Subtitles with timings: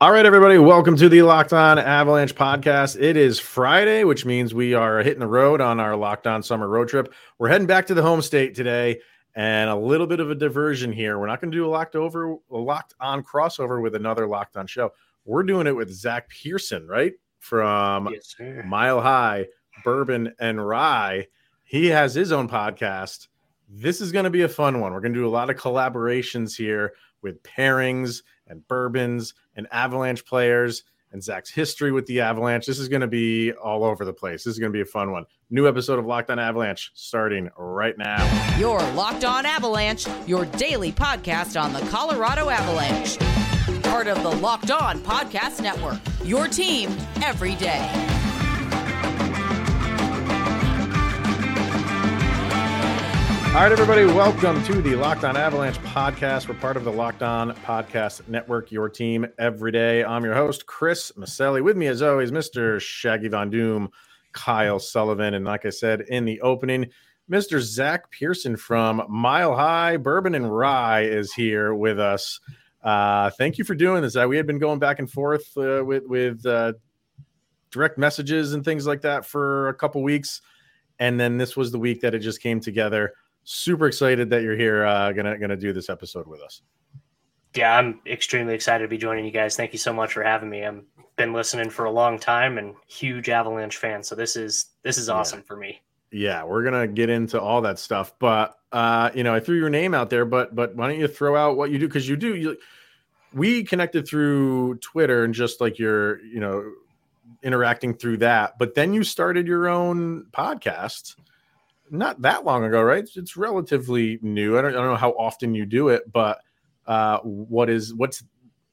[0.00, 3.02] All right, everybody, welcome to the Locked On Avalanche podcast.
[3.02, 6.68] It is Friday, which means we are hitting the road on our Locked On summer
[6.68, 7.12] road trip.
[7.38, 9.00] We're heading back to the home state today,
[9.34, 11.18] and a little bit of a diversion here.
[11.18, 14.56] We're not going to do a locked over, a locked on crossover with another Locked
[14.56, 14.92] On show.
[15.24, 18.36] We're doing it with Zach Pearson, right from Yes.
[18.64, 19.46] Mile High
[19.82, 21.26] Bourbon and Rye.
[21.64, 23.26] He has his own podcast.
[23.68, 24.92] This is going to be a fun one.
[24.92, 30.24] We're going to do a lot of collaborations here with pairings and bourbons and Avalanche
[30.24, 32.64] players and Zach's history with the Avalanche.
[32.64, 34.44] This is going to be all over the place.
[34.44, 35.26] This is going to be a fun one.
[35.50, 38.56] New episode of Locked On Avalanche starting right now.
[38.58, 43.18] Your Locked On Avalanche, your daily podcast on the Colorado Avalanche.
[43.82, 45.98] Part of the Locked On Podcast Network.
[46.24, 46.90] Your team
[47.22, 48.17] every day.
[53.48, 56.48] All right, everybody, welcome to the Locked On Avalanche podcast.
[56.48, 60.04] We're part of the Locked On Podcast Network, your team every day.
[60.04, 61.64] I'm your host, Chris Maselli.
[61.64, 62.78] With me, as always, Mr.
[62.78, 63.88] Shaggy Von Doom,
[64.32, 66.90] Kyle Sullivan, and like I said in the opening,
[67.28, 67.58] Mr.
[67.58, 72.38] Zach Pearson from Mile High Bourbon and Rye is here with us.
[72.84, 74.14] Uh, thank you for doing this.
[74.14, 76.74] Uh, we had been going back and forth uh, with with uh,
[77.70, 80.42] direct messages and things like that for a couple weeks,
[80.98, 83.14] and then this was the week that it just came together
[83.50, 86.60] super excited that you're here uh gonna gonna do this episode with us
[87.54, 89.56] Yeah, I'm extremely excited to be joining you guys.
[89.56, 90.66] Thank you so much for having me.
[90.66, 90.82] I've
[91.16, 94.02] been listening for a long time and huge Avalanche fan.
[94.02, 95.14] So this is this is Yeah.
[95.14, 95.80] awesome for me.
[96.12, 99.68] yeah we're gonna get into all that stuff but uh you know i threw your
[99.70, 102.16] name out there but but why don't you throw out what you do because you
[102.16, 102.56] do you
[103.34, 106.64] we connected through twitter and just like your you know
[107.42, 111.16] interacting through that but then you started your own podcast
[111.90, 115.10] not that long ago right it's, it's relatively new I don't, I don't know how
[115.12, 116.40] often you do it but
[116.86, 118.22] uh what is what's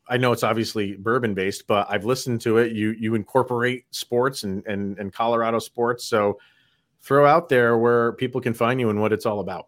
[0.08, 2.74] I know it's obviously bourbon based, but I've listened to it.
[2.74, 6.06] You you incorporate sports and and, and Colorado sports.
[6.06, 6.38] So
[7.02, 9.68] throw out there where people can find you and what it's all about.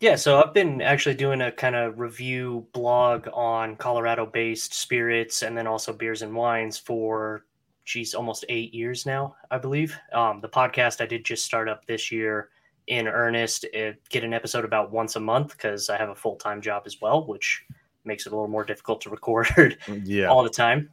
[0.00, 5.42] Yeah, so I've been actually doing a kind of review blog on Colorado based spirits
[5.42, 7.44] and then also beers and wines for
[7.84, 9.96] geez, almost eight years now, I believe.
[10.12, 12.50] Um, the podcast I did just start up this year
[12.88, 13.64] in earnest.
[13.72, 16.82] It, get an episode about once a month because I have a full time job
[16.86, 17.64] as well, which
[18.04, 20.26] makes it a little more difficult to record Yeah.
[20.26, 20.90] all the time.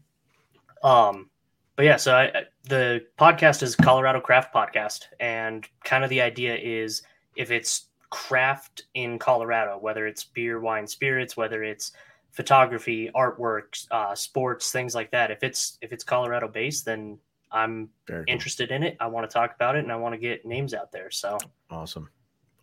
[0.84, 1.30] Um,
[1.76, 6.22] but yeah, so I, I- the podcast is Colorado Craft Podcast, and kind of the
[6.22, 7.04] idea is
[7.36, 11.92] if it's craft in Colorado, whether it's beer, wine, spirits, whether it's
[12.32, 15.32] photography, artwork, uh, sports, things like that.
[15.32, 17.20] If it's if it's Colorado based, then
[17.56, 18.34] I'm Very cool.
[18.34, 18.98] interested in it.
[19.00, 21.10] I want to talk about it, and I want to get names out there.
[21.10, 21.38] So
[21.70, 22.10] Awesome.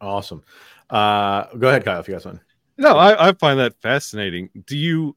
[0.01, 0.43] Awesome.
[0.91, 2.41] Uh go ahead, Kyle, if you got something.
[2.77, 4.51] No, I, I find that fascinating.
[4.67, 5.17] Do you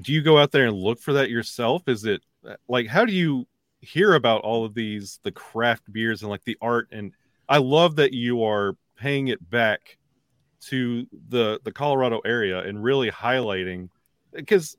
[0.00, 1.88] do you go out there and look for that yourself?
[1.88, 2.22] Is it
[2.68, 3.46] like how do you
[3.80, 7.12] hear about all of these the craft beers and like the art and
[7.48, 9.96] I love that you are paying it back
[10.66, 13.88] to the the Colorado area and really highlighting
[14.32, 14.76] because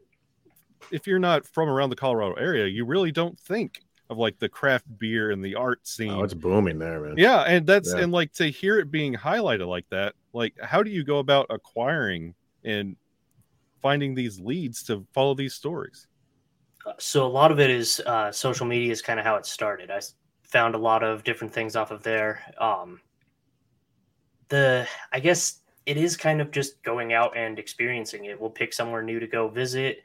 [0.91, 4.49] if you're not from around the Colorado area, you really don't think of like the
[4.49, 6.11] craft beer and the art scene.
[6.11, 7.15] Oh, it's booming there, man.
[7.17, 8.01] Yeah, and that's Yeah.
[8.01, 11.47] and like to hear it being highlighted like that, like how do you go about
[11.49, 12.97] acquiring and
[13.81, 16.07] finding these leads to follow these stories?
[16.97, 19.91] so a lot of it is uh, social media is kind of how it started.
[19.91, 20.01] I
[20.43, 22.41] found a lot of different things off of there.
[22.59, 23.01] Um,
[24.49, 28.39] the I guess it is kind of just going out and experiencing it.
[28.39, 30.03] We'll pick somewhere new to go visit.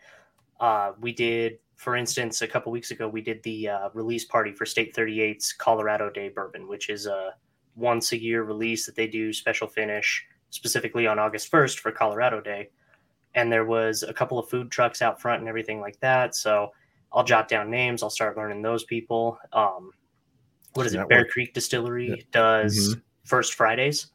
[0.58, 4.53] Uh, we did, for instance, a couple weeks ago, we did the uh, release party
[4.53, 7.34] for State 38's Colorado Day Bourbon, which is a
[7.75, 12.41] once a year release that they do special finish specifically on August 1st for Colorado
[12.41, 12.70] Day.
[13.34, 16.34] And there was a couple of food trucks out front and everything like that.
[16.34, 16.70] So
[17.12, 18.03] I'll jot down names.
[18.03, 19.38] I'll start learning those people.
[19.53, 19.91] Um,
[20.72, 21.06] what is it?
[21.10, 22.22] Bear Creek Distillery Yeah.
[22.32, 24.12] does First Fridays.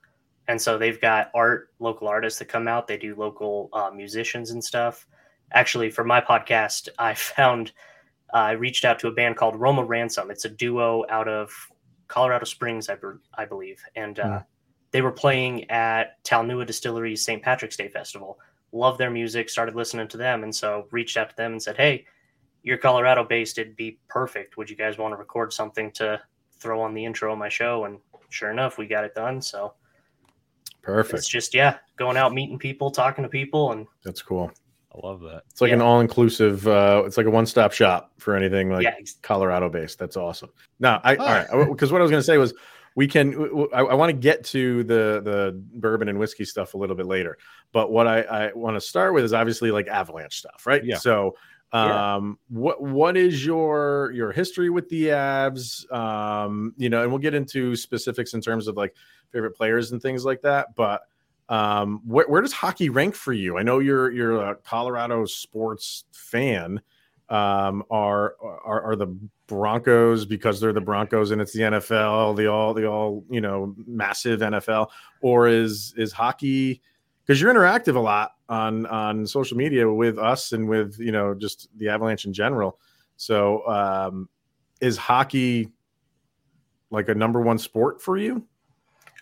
[0.48, 2.88] And so they've got art, local artists that come out.
[2.88, 5.06] They do local uh, musicians and stuff.
[5.54, 7.72] Actually, for my podcast, I found
[8.34, 10.32] uh, I reached out to a band called Roma Ransom.
[10.32, 11.52] It's a duo out of
[12.08, 13.82] Colorado Springs, I, be- I believe.
[13.96, 14.44] And uh, Hmm.
[14.92, 17.42] they were playing at Talnua Distillery's St.
[17.44, 18.40] Patrick's Day Festival.
[18.72, 20.44] Loved their music, started listening to them.
[20.44, 22.06] And so reached out to them and said, Hey,
[22.64, 23.58] you're Colorado based.
[23.58, 24.56] It'd be perfect.
[24.56, 26.22] Would you guys want to record something to
[26.60, 27.84] throw on the intro of my show?
[27.86, 28.00] And
[28.30, 29.42] sure enough, we got it done.
[29.42, 29.74] So
[30.82, 31.20] Perfect.
[31.20, 33.72] it's just, yeah, going out, meeting people, talking to people.
[33.74, 34.52] And That's cool.
[34.94, 35.44] I love that.
[35.50, 35.76] It's like Yeah.
[35.76, 36.68] an all-inclusive.
[36.68, 39.98] Uh, it's like a one-stop shop for anything like yeah, ex- Colorado-based.
[39.98, 40.50] That's awesome.
[40.80, 41.46] Now, I all Ah.
[41.50, 42.54] right because what I was going to say was
[42.96, 43.32] we can.
[43.32, 46.78] w- w- I, I want to get to the the bourbon and whiskey stuff a
[46.78, 47.38] little bit later,
[47.72, 50.84] but what I, I want to start with is obviously like Avalanche stuff, right?
[50.84, 50.98] Yeah.
[50.98, 51.36] So
[51.74, 52.16] Yeah.
[52.16, 55.90] Um, what what is your your history with the Avs?
[55.94, 58.94] Um, you know, and we'll get into specifics in terms of like
[59.32, 60.76] favorite players and things like that.
[60.76, 61.04] But
[61.52, 63.58] um, where, where does hockey rank for you?
[63.58, 66.82] I know you're you're a Colorado sports fan.
[67.28, 69.14] Um, are are are the
[69.48, 73.76] Broncos because they're the Broncos and it's the NFL, the all the all you know
[73.86, 74.88] massive NFL,
[75.22, 76.82] or is is hockey?
[77.26, 81.34] Because you're interactive a lot on on social media with us and with you know
[81.34, 82.80] just the Avalanche in general.
[83.18, 84.30] So um,
[84.80, 85.70] is hockey
[86.92, 88.48] like a number one sport for you?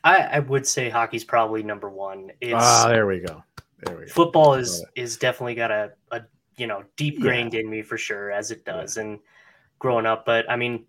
[0.04, 2.32] I, I would say hockey's probably number one.
[2.42, 3.44] It's Ah, there we go.
[3.84, 4.12] There we go.
[4.12, 4.66] football Love
[4.96, 6.22] is definitely got a, a
[6.58, 7.22] you know deep Yeah.
[7.24, 9.20] grained in me for sure as it does and
[9.80, 10.86] growing up but i mean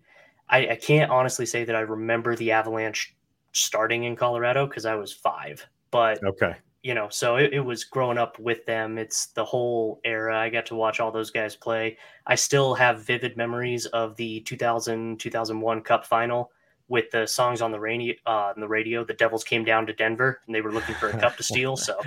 [0.49, 3.15] I, I can't honestly say that i remember the avalanche
[3.53, 6.55] starting in colorado because i was five but Okay.
[6.83, 10.49] you know so it, it was growing up with them it's the whole era i
[10.49, 11.97] got to watch all those guys play
[12.27, 16.51] i still have vivid memories of the 2000 2001 cup final
[16.91, 19.93] with the songs on the radio uh, on the radio the devils came down to
[19.93, 21.97] denver and they were looking for a cup to steal so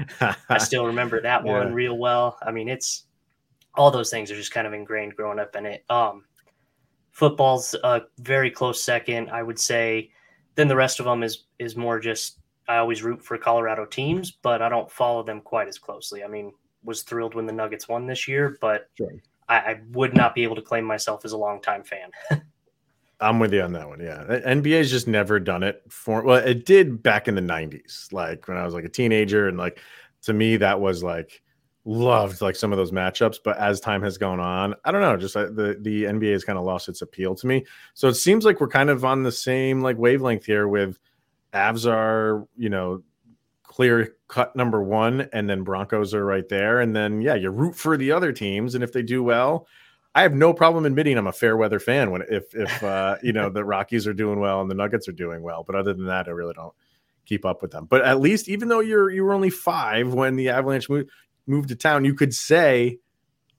[0.48, 2.38] I still remember that one real well.
[2.42, 3.04] I mean, it's
[3.74, 5.84] all those things are just kind of ingrained growing up in it.
[5.90, 6.24] Um,
[7.10, 10.10] football's a very close second, I would say.
[10.54, 12.38] Then the rest of them is is more just
[12.68, 16.24] I always root for Colorado teams, but I don't follow them quite as closely.
[16.24, 16.52] I mean,
[16.82, 19.12] was thrilled when the Nuggets won this year, but Sure.
[19.48, 22.10] I, I would not be able to claim myself as a longtime fan.
[23.20, 24.00] I'm with you on that one.
[24.00, 26.22] Yeah, NBA's just never done it for.
[26.22, 29.56] Well, it did back in the '90s, like when I was like a teenager, and
[29.56, 29.78] like
[30.22, 31.42] to me that was like
[31.84, 33.38] loved like some of those matchups.
[33.42, 36.44] But as time has gone on, I don't know, just uh, the the NBA has
[36.44, 37.64] kind of lost its appeal to me.
[37.94, 40.66] So it seems like we're kind of on the same like wavelength here.
[40.68, 40.98] With
[41.52, 43.02] Avs are you know
[43.62, 47.76] clear cut number one, and then Broncos are right there, and then yeah, you root
[47.76, 49.66] for the other teams, and if they do well.
[50.14, 53.32] I have no problem admitting I'm a fair weather fan when if if uh, you
[53.32, 55.64] know the Rockies are doing well and the Nuggets are doing well.
[55.64, 56.74] But other than that, I really don't
[57.26, 57.86] keep up with them.
[57.86, 61.10] But at least, even though you're you were only five when the Avalanche moved
[61.46, 62.98] moved to town, you could say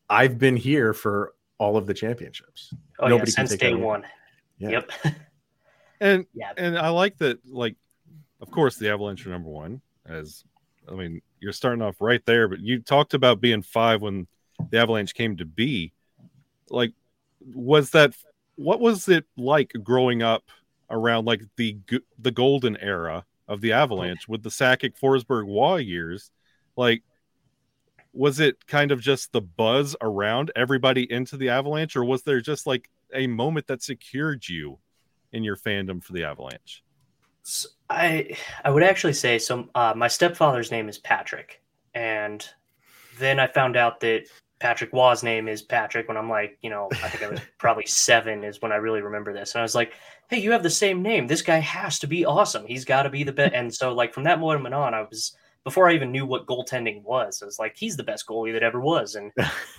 [0.10, 2.74] I've been here for all of the championships.
[3.00, 4.04] Oh Nobody yeah, since day that one.
[4.58, 4.70] Yeah.
[4.70, 4.92] Yep.
[6.02, 6.52] And yeah.
[6.58, 7.40] and I like that.
[7.50, 7.78] Like,
[8.42, 9.82] of course, the Avalanche are number one.
[10.06, 10.44] As
[10.90, 12.50] I mean, you're starting off right there.
[12.50, 14.28] But you talked about being five when
[14.72, 15.94] the Avalanche came to be.
[16.70, 16.94] Like,
[17.40, 18.14] was that?
[18.56, 20.44] What was it like growing up
[20.90, 21.78] around like the
[22.20, 26.32] the golden era of the Avalanche with the Sakic Forsberg Roy years?
[26.76, 27.04] Like,
[28.14, 32.42] was it kind of just the buzz around everybody into the Avalanche, or was there
[32.42, 34.80] just like a moment that secured you
[35.32, 36.84] in your fandom for the Avalanche?
[37.90, 39.70] I I would actually say so.
[39.76, 41.62] Uh, my stepfather's name is Patrick,
[41.94, 42.48] and
[43.20, 44.24] then I found out that
[44.60, 46.08] Patrick Roy's name is Patrick.
[46.08, 49.02] When I'm like, you know, I think I was probably seven is when I really
[49.02, 49.94] remember this, and I was like,
[50.30, 51.28] "Hey, you have the same name.
[51.28, 52.66] This guy has to be awesome.
[52.66, 55.36] He's got to be the best." And so, like from that moment on, I was
[55.64, 57.42] before I even knew what goaltending was.
[57.42, 59.32] I was like, "He's the best goalie that ever was," and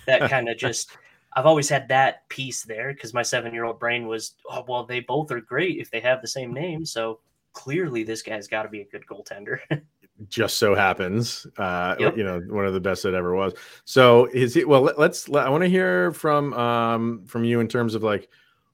[0.05, 0.91] that kind of just.
[1.35, 4.85] I've always had that piece there because my seven year old brain was, oh, well,
[4.85, 6.83] they both are great if they have the same name.
[6.83, 7.19] So
[7.53, 9.59] clearly this guy's got to be a good goaltender.
[10.29, 12.17] just so happens uh Yep.
[12.17, 13.53] you know one of the best that ever was.
[13.85, 17.59] So is it well let, let's let, i want to hear from um from you
[17.59, 18.29] in terms of like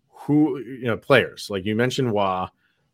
[0.08, 1.50] who you know players.
[1.50, 2.46] Like you mentioned Roy,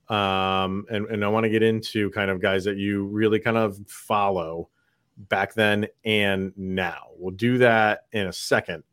[0.10, 3.58] um and and i want to get into kind of guys that you really kind
[3.58, 4.70] of follow
[5.18, 7.10] back then and now.
[7.18, 8.84] We'll do that in a second.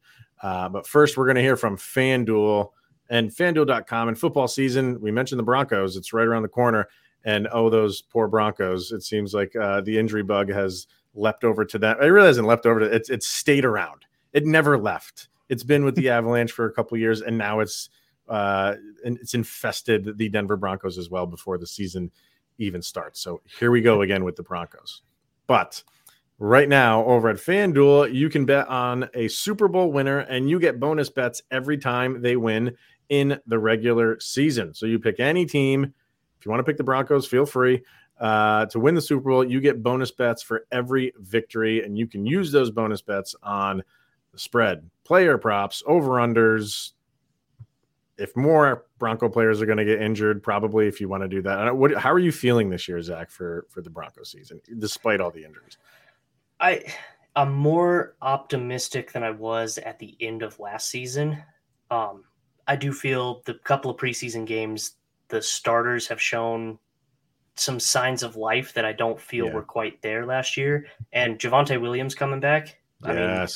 [0.42, 2.72] Uh but first we're going to hear from fanduel
[3.08, 5.00] and fanduel.com and football season.
[5.00, 5.96] We mentioned the broncos.
[5.96, 6.88] It's right around the corner
[7.26, 8.92] and oh, those poor Broncos!
[8.92, 11.96] It seems like uh, the injury bug has leapt over to them.
[12.00, 14.06] It really hasn't leapt over to it's it's stayed around.
[14.32, 15.28] It never left.
[15.48, 17.90] It's been with the Avalanche for a couple years, and now it's
[18.28, 22.10] uh, it's infested the Denver Broncos as well before the season
[22.58, 23.20] even starts.
[23.20, 25.02] So here we go again with the Broncos.
[25.46, 25.82] But
[26.38, 30.58] right now over at FanDuel, you can bet on a Super Bowl winner, and you
[30.58, 32.76] get bonus bets every time they win
[33.08, 34.74] in the regular season.
[34.74, 35.94] So you pick any team.
[36.46, 37.82] You want to pick the Broncos, feel free.
[38.20, 42.06] Uh, to win the Super Bowl, you get bonus bets for every victory, and you
[42.06, 43.82] can use those bonus bets on
[44.32, 46.92] the spread, player props, over unders.
[48.16, 51.42] If more Bronco players are going to get injured, probably if you want to do
[51.42, 51.76] that.
[51.76, 55.30] What, how are you feeling this year, Zach, for for the Bronco season, despite all
[55.30, 55.76] the injuries?
[56.60, 56.84] I
[57.34, 61.42] I'm more optimistic than I was at the end of last season.
[61.90, 62.24] Um,
[62.66, 64.92] I do feel the couple of preseason games,
[65.28, 66.78] the starters have shown
[67.54, 69.54] some signs of life that I don't feel Yeah.
[69.54, 70.86] were quite there last year.
[71.12, 72.78] And Javonte Williams coming back.
[73.02, 73.46] I mean,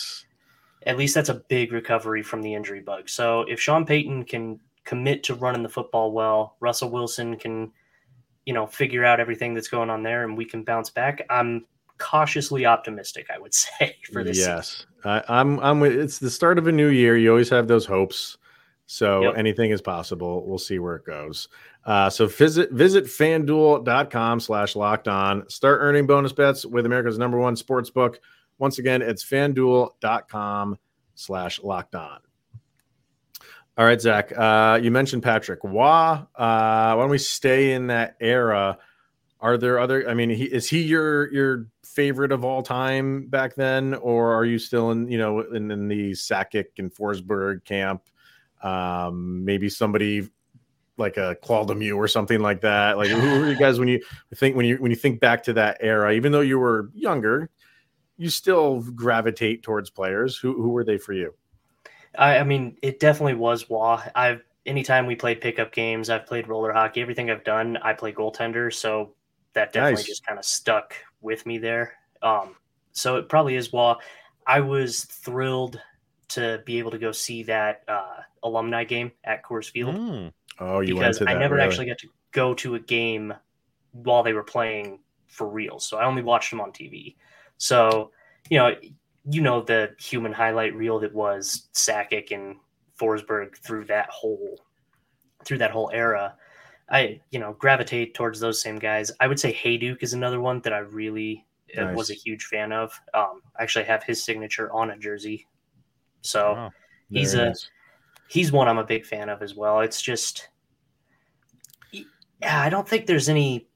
[0.86, 3.08] at least that's a big recovery from the injury bug.
[3.08, 7.70] So if Sean Payton can commit to running the football well, Russell Wilson can,
[8.46, 11.24] you know, figure out everything that's going on there, and we can bounce back.
[11.28, 11.66] I'm
[11.98, 14.38] cautiously optimistic, I would say, for this.
[14.38, 15.60] Yes, I, I'm.
[15.60, 15.80] I'm.
[15.80, 17.16] With, it's the start of a new year.
[17.18, 18.38] You always have those hopes.
[18.92, 19.34] So Yep.
[19.36, 20.44] anything is possible.
[20.44, 21.46] We'll see where it goes.
[21.84, 25.48] Uh, so visit visit fanduel.com slash locked on.
[25.48, 28.18] Start earning bonus bets with America's number one sports book.
[28.58, 30.76] Once again, it's fanduel.com
[31.14, 32.18] slash locked on.
[33.78, 34.36] All right, Zach.
[34.36, 35.84] Uh, you mentioned Patrick Roy.
[35.84, 38.76] Uh, why don't we stay in that era?
[39.38, 40.10] Are there other?
[40.10, 44.44] I mean, he, is he your your favorite of all time back then, or are
[44.44, 48.02] you still in you know in, in the Sakic and Forsberg camp?
[48.62, 50.28] Um, maybe somebody
[51.00, 52.96] like a Claude Lemieux or something like that.
[52.98, 54.00] Like who are you guys when you
[54.34, 56.12] think when you when you think back to that era?
[56.12, 57.50] Even though you were younger,
[58.16, 60.36] you still gravitate towards players.
[60.36, 61.34] Who who were they for you?
[62.18, 63.98] I, I mean, it definitely was Roy.
[64.14, 67.00] I've anytime we played pickup games, I've played roller hockey.
[67.00, 69.14] Everything I've done, I play goaltender, so
[69.54, 70.06] that definitely Nice.
[70.06, 71.94] just kind of stuck with me there.
[72.22, 72.56] Um,
[72.92, 73.94] so it probably is Roy.
[74.46, 75.80] I was thrilled
[76.30, 80.32] to be able to go see that uh, alumni game at Coors Field Mm.
[80.60, 81.36] Oh, you went because to that.
[81.36, 81.66] I never really?
[81.66, 83.32] actually got to go to a game
[83.92, 85.78] while they were playing for real.
[85.80, 87.16] So I only watched them on TV.
[87.56, 88.10] So
[88.50, 88.74] you know,
[89.28, 92.56] you know the human highlight reel that was Sakic and
[92.98, 94.58] Forsberg through that whole
[95.44, 96.34] through that whole era.
[96.90, 99.10] I you know gravitate towards those same guys.
[99.20, 101.46] I would say Hejduk is another one that I really
[101.78, 102.98] uh, was a huge fan of.
[103.14, 105.46] Um, I actually have his signature on a jersey.
[106.22, 106.70] So Wow.
[107.10, 107.70] he's a nice.
[108.28, 109.80] he's one I'm a big fan of as well.
[109.80, 110.48] It's just,
[111.92, 113.68] yeah, I don't think there's any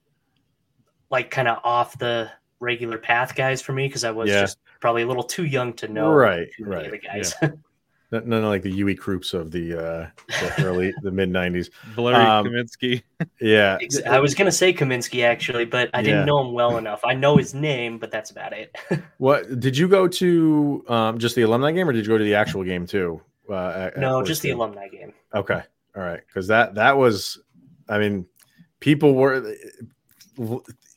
[1.09, 4.41] like kind of off the regular path guys for me because I was Yeah.
[4.41, 7.33] just probably a little too young to know Right, too many of right, the guys.
[8.15, 11.69] None none like the Uwe Krupps of the uh the early the mid nineties.
[11.95, 13.03] Valeri Um, Kamensky.
[13.41, 13.77] Yeah.
[14.09, 16.25] I was gonna say Kamensky actually, but I didn't Yeah.
[16.25, 17.01] know him well enough.
[17.05, 18.75] I know his name, but that's about it.
[19.17, 22.23] What did you go to um just the alumni game or did you go to
[22.23, 23.21] the actual game too?
[23.49, 24.59] Uh, at- at no, Coors just the Field?
[24.59, 25.13] alumni game.
[25.33, 25.61] Okay.
[25.95, 26.21] All right.
[26.27, 27.39] Because that that was,
[27.87, 28.25] I mean,
[28.79, 29.55] people were.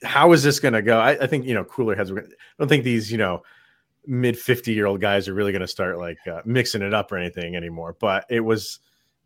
[0.02, 0.98] How is this going to go?
[0.98, 2.10] I, I think you know cooler heads.
[2.10, 3.42] Were gonna, I don't think these you know
[4.08, 7.12] mid fifty year old guys are really going to start like uh, mixing it up
[7.12, 7.96] or anything anymore.
[8.00, 8.80] But it was,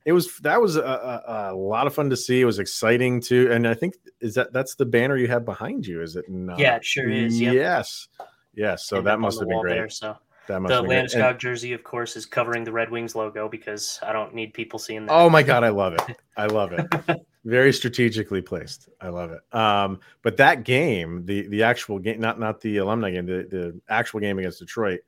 [0.04, 2.40] it was that was a, a, a lot of fun to see.
[2.40, 5.86] It was exciting too, and I think is that that's the banner you have behind
[5.86, 6.02] you.
[6.02, 6.28] Is it?
[6.28, 6.58] not?
[6.58, 7.54] Yeah, it sure is, yep.
[7.54, 8.08] Yes.
[8.54, 8.86] Yes.
[8.86, 9.74] So And that must have been great.
[9.74, 10.16] There, so
[10.48, 14.12] That must the Landeskog jersey, of course, is covering the Red Wings logo because I
[14.12, 15.12] don't need people seeing that.
[15.12, 16.16] Oh my god, I love it.
[16.36, 16.86] I love it.
[17.44, 18.88] Very strategically placed.
[19.00, 19.40] I love it.
[19.54, 23.80] Um, but that game, the the actual game, not not the alumni game, the, the
[23.88, 25.00] actual game against Detroit,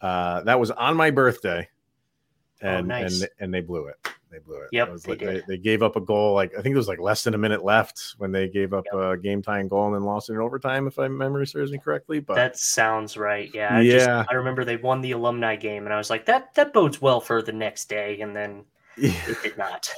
[0.00, 1.68] uh, that was on my birthday,
[2.62, 3.20] and nice.
[3.20, 3.96] and and they blew it.
[4.30, 4.70] They blew it.
[4.72, 5.44] Yep, It they like- they, did.
[5.46, 6.32] they gave up a goal.
[6.32, 8.86] Like I think it was like less than a minute left when they gave up
[8.94, 11.76] a game tying goal and then lost it in overtime, if my memory serves me
[11.76, 12.20] correctly.
[12.20, 13.50] But That sounds right.
[13.52, 13.76] Yeah.
[13.76, 14.24] I just, Yeah.
[14.30, 17.20] I remember they won the alumni game, and I was like, that that bodes well
[17.20, 18.64] for the next day, and then
[18.96, 19.92] it did not.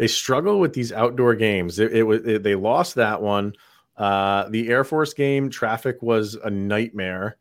[0.00, 1.78] They struggle with these outdoor games.
[1.78, 3.52] It, was it- they lost that one.
[3.98, 7.36] Uh, the Air Force game traffic was a nightmare.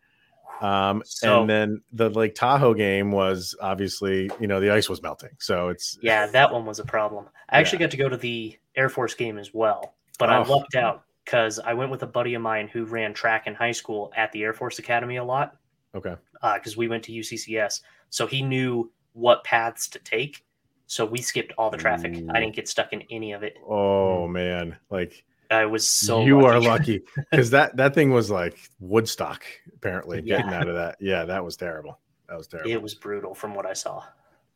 [0.60, 5.02] Um, So- and then the Lake Tahoe game was obviously, you know, the ice was
[5.02, 5.38] melting.
[5.40, 7.30] So it's yeah, that one was a problem.
[7.50, 10.42] I actually got to go to the Air Force game as well, but I Oh.
[10.42, 13.72] lucked out because I went with a buddy of mine who ran track in high
[13.72, 15.56] school at the Air Force Academy a lot
[15.96, 16.16] okay.
[16.56, 20.44] because we went to UCCS, so he knew what paths to take.
[20.90, 22.14] So we skipped all the traffic.
[22.16, 22.30] Ooh.
[22.30, 22.40] I mm.
[22.42, 23.58] didn't get stuck in any of it.
[23.64, 24.32] Oh mm.
[24.32, 26.68] man, like I was so you are lucky.
[26.68, 29.44] lucky because that that thing was like Woodstock.
[29.76, 30.38] Apparently, Yeah.
[30.38, 30.98] getting out of that.
[31.00, 32.00] Yeah, that was terrible.
[32.28, 32.72] That was terrible.
[32.72, 34.04] It was brutal from what I saw.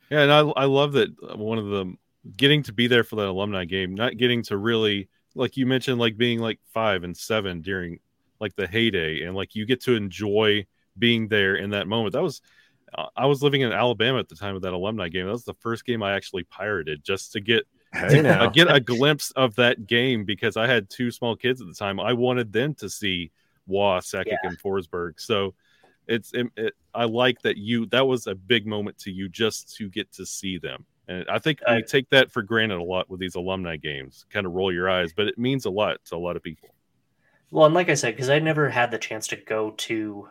[0.10, 1.96] Yeah, and I I love that one of the
[2.36, 6.00] getting to be there for that alumni game, not getting to really like you mentioned,
[6.00, 8.00] like being like five and seven during
[8.40, 10.66] like the heyday, and like you get to enjoy
[10.98, 12.14] being there in that moment.
[12.14, 12.42] That was
[13.16, 15.26] I was living in Alabama at the time of that alumni game.
[15.26, 18.80] That was the first game I actually pirated just to get Hey uh, get a
[18.80, 22.00] glimpse of that game because I had two small kids at the time.
[22.00, 23.32] I wanted them to see
[23.68, 24.38] Roy, Sakic, Yeah.
[24.44, 25.14] and Forsberg.
[25.20, 25.54] So
[26.08, 29.76] it's it, it, I like that you that was a big moment to you just
[29.78, 30.86] to get to see them.
[31.08, 34.26] And I think I- we take that for granted a lot with these alumni games.
[34.32, 36.70] Kind of roll your eyes, but it means a lot to a lot of people.
[37.52, 40.30] Well, and like I said, because I never had the chance to go to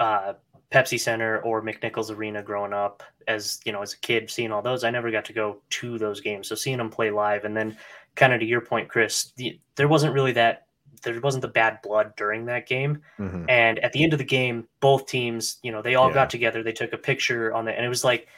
[0.00, 0.32] uh,
[0.72, 4.62] Pepsi Center or McNichols Arena growing up, as you know, as a kid, seeing all
[4.62, 6.48] those, I never got to go to those games.
[6.48, 7.76] So seeing them play live, and then
[8.14, 10.66] kind of to your point, Chris, the, there wasn't really that
[11.02, 13.02] there wasn't the bad blood during that game.
[13.18, 13.46] Mhm.
[13.48, 16.14] And at the end of the game, both teams, you know, they all Yeah.
[16.14, 16.62] got together.
[16.62, 18.28] They took a picture on it, and it was like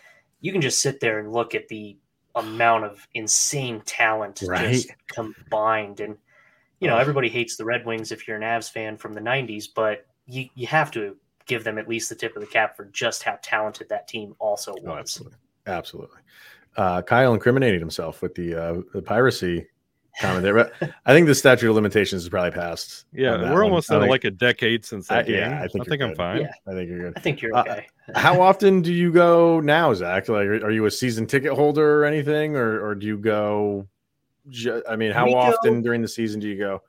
[0.41, 1.97] you can just sit there and look at the
[2.35, 4.73] amount of insane talent Right.
[4.73, 6.01] just combined.
[6.01, 6.17] And
[6.81, 9.69] you know, everybody hates the Red Wings if you're an Avs fan from the '90s,
[9.69, 12.87] but you you have to give them at least the tip of the cap for
[12.87, 14.83] just how talented that team also was.
[14.87, 16.19] Oh, absolutely, absolutely.
[16.77, 19.67] Uh, Kyle incriminated himself with the uh, the piracy
[20.21, 20.73] comment there, but
[21.07, 23.05] I think the statute of limitations is probably passed.
[23.13, 23.63] Yeah, we're one.
[23.65, 25.37] almost at like a decade since I- that game.
[25.37, 26.17] yeah, I I think think, I'm good.
[26.17, 26.41] fine.
[26.43, 26.53] Yeah.
[26.67, 27.13] I think you're good.
[27.17, 27.87] I think you're Uh, okay.
[28.15, 30.29] How often do you go now, Zach?
[30.29, 33.87] Like, are, are you a season ticket holder or anything, or or do you go?
[34.49, 36.83] Ju- I mean, how We go- often during the season do you go?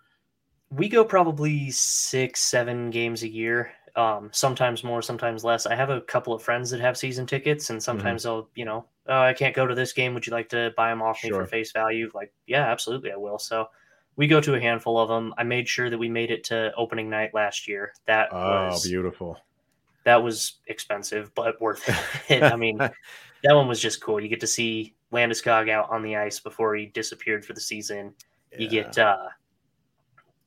[0.72, 3.72] we go probably six, seven games a year.
[3.96, 5.66] Um, sometimes more, sometimes less.
[5.66, 8.86] I have a couple of friends that have season tickets, and sometimes they'll, you know,
[9.08, 10.14] oh, I can't go to this game.
[10.14, 12.12] Would you like to buy them off me for face value?
[12.14, 13.40] Like, yeah, absolutely, I will.
[13.40, 13.70] So
[14.18, 15.34] we go to a handful of them.
[15.38, 17.94] I made sure that we made it to opening night last year.
[18.06, 19.40] That Oh, was beautiful.
[20.04, 21.88] that was expensive, but worth
[22.30, 22.44] it.
[22.44, 24.20] I mean, that one was just cool.
[24.20, 28.14] You get to see Landeskog out on the ice before he disappeared for the season
[28.58, 29.28] you get uh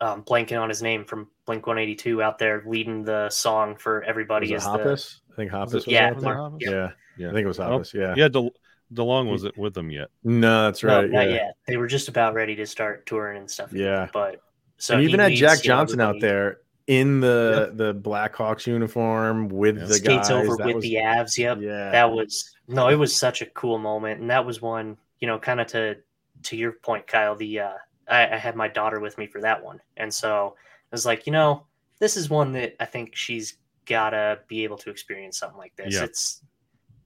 [0.00, 4.52] um blanking on his name from blink 182 out there leading the song for everybody
[4.52, 5.20] Was is it the Hoppus?
[5.32, 6.34] I think Hoppus Was was, yeah, out there.
[6.34, 6.58] Mark- Hoppus?
[6.60, 6.70] yeah.
[6.70, 7.28] yeah, Yeah.
[7.30, 7.94] I think it was Hoppus.
[7.94, 8.50] Yeah, Yeah, De-
[8.94, 10.08] DeLonge wasn't with them yet.
[10.24, 11.10] no, that's no, right.
[11.10, 11.34] not yeah.
[11.34, 14.08] yet they were just about ready to start touring and stuff Yeah.
[14.12, 14.40] but
[14.78, 17.92] so and he even had leads, Jack you know, Johnson out there in the the
[17.94, 19.84] Blackhawks uniform with Yeah.
[19.84, 20.30] the skates guys.
[20.30, 23.46] over That with was- the avs yep yeah, that was no it was such a
[23.46, 25.96] cool moment and that was one you know kind of to
[26.44, 27.72] to your point kyle the uh
[28.10, 29.80] I, I had my daughter with me for that one.
[29.96, 31.66] And so i was like you know
[31.98, 35.94] this is one that i think she's gotta be able to experience something like this.
[35.94, 36.04] Yeah.
[36.04, 36.42] it's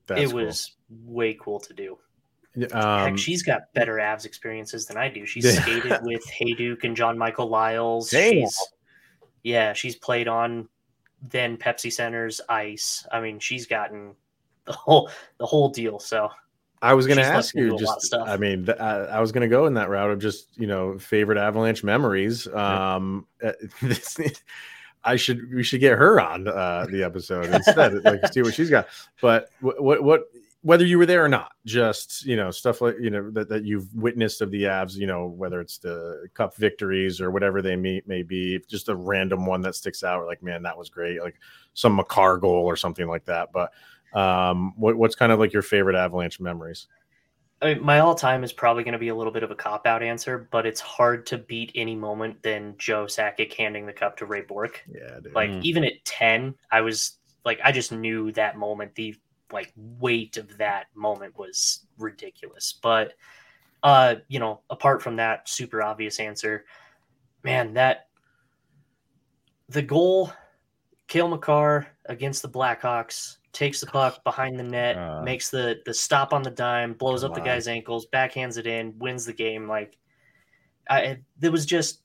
[0.06, 0.44] that's it cool.
[0.44, 1.96] was way cool to do.
[2.72, 5.24] Um, Heck, she's got better avs experiences than i do.
[5.24, 8.10] She's skated with hejduk and john michael liles.
[8.10, 8.58] She's
[9.42, 10.68] yeah she's played on
[11.30, 13.06] then pepsi center's ice.
[13.10, 14.14] I mean she's gotten
[14.64, 16.28] the whole the whole deal so
[16.82, 18.14] I was going to ask you to a lot of just.
[18.14, 20.66] I mean, th- I, I was going to go in that route of just you
[20.66, 22.48] know favorite Avalanche memories.
[22.48, 24.18] Um, uh, this,
[25.04, 28.70] I should we should get her on uh, the episode instead, like see what she's
[28.70, 28.88] got.
[29.20, 30.22] But what what what
[30.62, 33.64] whether you were there or not, just you know stuff like you know that, that
[33.64, 37.76] you've witnessed of the Avs, you know whether it's the Cup victories or whatever they
[37.76, 40.26] may may be, just a random one that sticks out.
[40.26, 41.36] Like man, that was great, like
[41.74, 43.50] some Makar goal or something like that.
[43.52, 43.72] But
[44.14, 46.86] um, what, what's kind of like your favorite Avalanche memories?
[47.60, 49.54] I mean, my all time is probably going to be a little bit of a
[49.54, 53.92] cop out answer, but it's hard to beat any moment than Joe Sakic handing the
[53.92, 54.82] cup to Ray Bourque.
[54.92, 55.32] Yeah, dude.
[55.32, 55.62] Like Mm.
[55.62, 58.94] even at ten, I was like, I just knew that moment.
[58.96, 59.14] The
[59.52, 62.72] like weight of that moment was ridiculous.
[62.82, 63.12] But
[63.84, 66.64] uh, you know, apart from that super obvious answer,
[67.44, 68.08] man, that
[69.68, 70.32] the goal,
[71.06, 75.22] Cale Makar against the Blackhawks takes the puck behind the net, Uh.
[75.22, 78.98] makes the the stop on the dime, blows up the guy's ankles, backhands it in,
[78.98, 79.68] wins the game.
[79.68, 79.96] Like,
[80.88, 82.02] I it was just,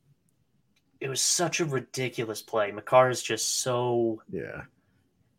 [0.99, 2.71] it was such a ridiculous play.
[2.71, 4.63] Makar is just so yeah,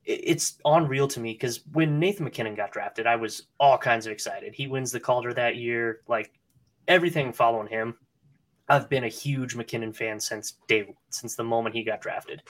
[0.05, 4.07] it- it's unreal to me because when Nathan MacKinnon got drafted, I was all kinds
[4.07, 4.55] of excited.
[4.55, 6.33] He wins the Calder that year, like
[6.87, 7.99] everything following him.
[8.71, 12.43] I've been a huge MacKinnon fan since day since the moment he got drafted.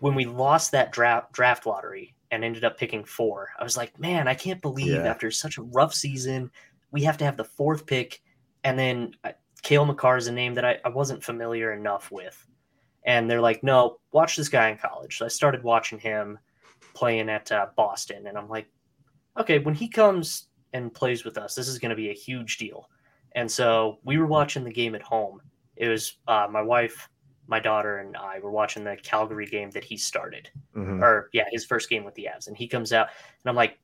[0.00, 3.98] When we lost that draft draft lottery and ended up picking four, I was like,
[3.98, 5.10] man, I can't believe Yeah.
[5.10, 6.50] after such a rough season,
[6.90, 8.20] we have to have the fourth pick,
[8.64, 12.46] and then uh, Cale Makar is a name that I, I wasn't familiar enough with.
[13.04, 15.18] And they're like, no, watch this guy in college.
[15.18, 16.38] So I started watching him
[16.94, 18.68] playing at uh, Boston, and I'm like,
[19.38, 22.58] okay, when he comes and plays with us, this is going to be a huge
[22.58, 22.88] deal.
[23.32, 25.40] And so we were watching the game at home.
[25.76, 27.08] It was uh, my wife,
[27.50, 31.02] my daughter, and I were watching the Calgary game that he started, Mhm.
[31.02, 32.46] or yeah, his first game with the Avs.
[32.46, 33.08] And he comes out,
[33.42, 33.78] and I'm like,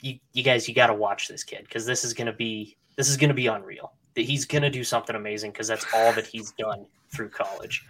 [0.00, 2.76] you, you guys, you got to watch this kid because this is going to be
[2.96, 3.92] this is going to be unreal.
[4.14, 7.86] That he's going to do something amazing because that's all that he's done through college.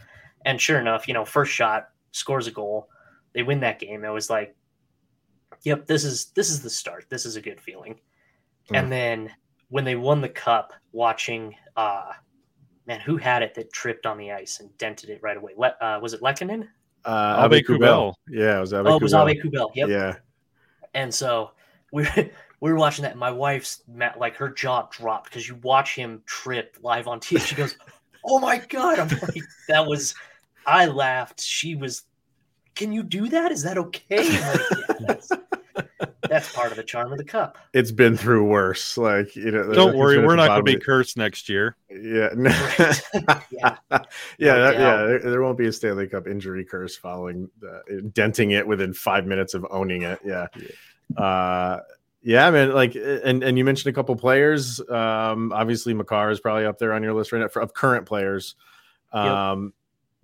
[0.47, 2.89] And sure enough, you know, first shot scores a goal.
[3.35, 4.05] They win that game.
[4.05, 4.55] It was like,
[5.63, 7.07] yep, this is this is the start.
[7.09, 8.01] This is a good feeling.
[8.71, 8.79] Mm.
[8.79, 9.31] And then
[9.69, 12.13] when they won the cup, watching uh
[12.87, 15.53] man, who had it that tripped on the ice and dented it right away?
[15.57, 16.69] Le- uh, was it Lehkonen?
[17.05, 17.79] Uh, Abe Aubé-Kubel.
[17.79, 18.15] Kubel.
[18.29, 19.27] Yeah, it was Abe oh, it was Kubel.
[19.27, 19.71] Aubé-Kubel.
[19.75, 19.89] Yep.
[19.89, 20.17] Yeah,
[20.95, 21.51] And so
[21.93, 22.11] we were,
[22.61, 23.13] we were watching that.
[23.13, 27.21] And my wife's ma- like her jaw dropped because you watch him trip live on
[27.21, 27.41] TV.
[27.41, 27.77] She goes,
[28.25, 30.15] "Oh my god!" I'm like, "That was."
[30.67, 31.43] I laughed.
[31.43, 32.03] She was.
[32.75, 33.53] Can you do that?
[33.53, 34.39] Is that okay?
[34.41, 35.37] I'm like, "Yeah,
[36.35, 37.59] that's, that's part of the charm of the cup.
[37.73, 38.97] it's been through worse.
[38.99, 41.77] Like you know, Don't worry, we're not going to be cursed next year.
[41.89, 43.77] the- Yeah, yeah,
[44.39, 44.97] yeah, No that- yeah.
[45.07, 47.79] There, there won't be a Stanley Cup injury curse following uh,
[48.13, 50.19] denting it within five minutes of owning it.
[50.25, 50.47] Yeah,
[51.17, 51.81] uh,
[52.23, 52.73] yeah, man.
[52.73, 54.81] Like, and and you mentioned a couple players.
[54.89, 58.07] Um, obviously, Makar is probably up there on your list right now for, of current
[58.07, 58.55] players.
[59.13, 59.73] Um,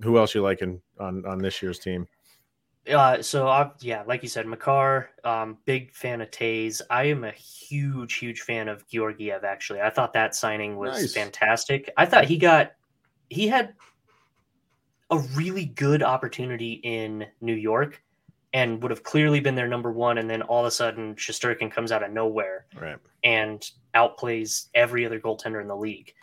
[0.03, 2.09] who else you liking on on this year's team?
[2.89, 6.81] Uh, so yeah, like you said, Makar, um, big fan of Toews.
[6.91, 9.45] I am a huge, huge fan of Georgiev.
[9.45, 11.15] Actually, I thought that signing was Nice.
[11.15, 11.91] fantastic.
[11.97, 12.73] I thought he got,
[13.29, 13.75] he had
[15.11, 18.03] a really good opportunity in New York,
[18.53, 20.19] and would have clearly been their number one.
[20.19, 22.97] And then all of a sudden, Shesterkin comes out of nowhere Right.
[23.23, 26.15] and outplays every other goaltender in the league.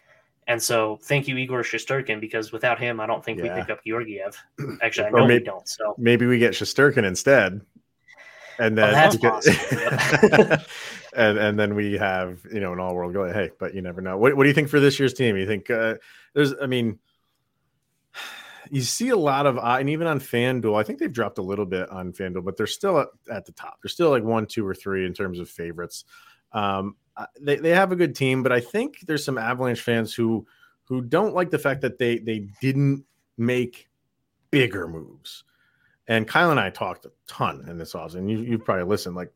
[0.49, 3.83] And so, thank you, Igor Shesterkin, because without him, I don't think we pick up
[3.85, 4.37] Georgiev.
[4.81, 5.67] Actually, I know we maybe- don't.
[5.67, 5.93] So.
[5.97, 7.61] Maybe we get Shesterkin instead,
[8.57, 10.57] and Oh, then that's because- possible.
[11.15, 13.27] and and then we have you know an all world goal.
[13.27, 14.17] Hey, but you never know.
[14.17, 15.35] What what do you think for this year's team?
[15.35, 15.95] You think uh,
[16.33, 16.53] there's?
[16.61, 16.97] I mean,
[18.71, 21.43] you see a lot of uh, and even on FanDuel, I think they've dropped a
[21.43, 23.79] little bit on FanDuel, but they're still at, at the top.
[23.83, 26.05] They're still like one, two, or three in terms of favorites.
[26.53, 26.95] Um,
[27.39, 30.45] they they have a good team, but I think there's some Avalanche fans who
[30.83, 33.03] who don't like the fact that they they didn't
[33.37, 33.89] make
[34.51, 35.43] bigger moves.
[36.07, 38.15] And Kyle and I talked a ton in this offseason.
[38.19, 39.15] and You you probably listened.
[39.15, 39.33] Like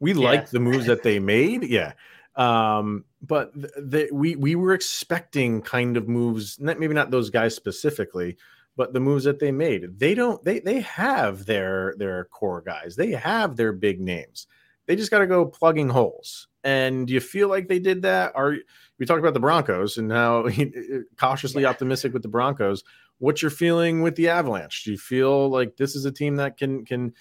[0.00, 0.24] we Yeah.
[0.24, 1.92] liked the moves that they made, yeah.
[2.36, 3.52] Um, but
[3.90, 8.36] th- we we were expecting kind of moves, not, maybe not those guys specifically,
[8.76, 9.98] but the moves that they made.
[9.98, 10.42] They don't.
[10.44, 12.94] They they have their their core guys.
[12.94, 14.46] They have their big names.
[14.88, 16.48] They just got to go plugging holes.
[16.64, 18.32] And do you feel like they did that?
[18.34, 18.56] Are
[18.98, 20.48] we talked about the Broncos and how
[21.16, 21.68] cautiously Yeah.
[21.68, 22.82] optimistic with the Broncos?
[23.18, 24.84] What's your feeling with the Avalanche?
[24.84, 27.12] Do you feel like this is a team that can can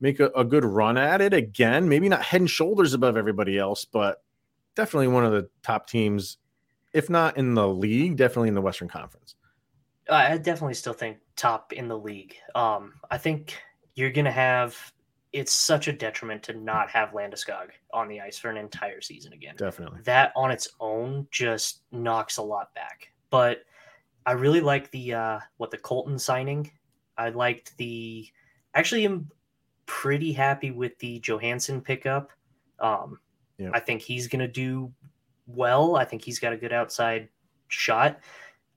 [0.00, 1.88] make a, a good run at it again?
[1.88, 4.22] Maybe not head and shoulders above everybody else, but
[4.76, 6.38] definitely one of the top teams,
[6.92, 9.34] if not in the league, definitely in the Western Conference.
[10.08, 12.36] I I definitely still think top in the league.
[12.54, 13.56] Um, I think
[13.94, 14.76] you're gonna have.
[15.36, 19.34] It's such a detriment to not have Landeskog on the ice for an entire season
[19.34, 19.54] again.
[19.58, 20.00] Definitely.
[20.04, 23.12] That on its own just knocks a lot back.
[23.28, 23.58] But
[24.24, 26.70] I really like the uh, what the Colton signing.
[27.18, 28.26] I liked the.
[28.72, 29.30] Actually, am
[29.84, 32.30] pretty happy with the Johansen pickup.
[32.80, 33.20] Um,
[33.58, 33.72] Yeah.
[33.74, 34.90] I think he's gonna do
[35.46, 35.96] well.
[35.96, 37.28] I think he's got a good outside
[37.68, 38.20] shot.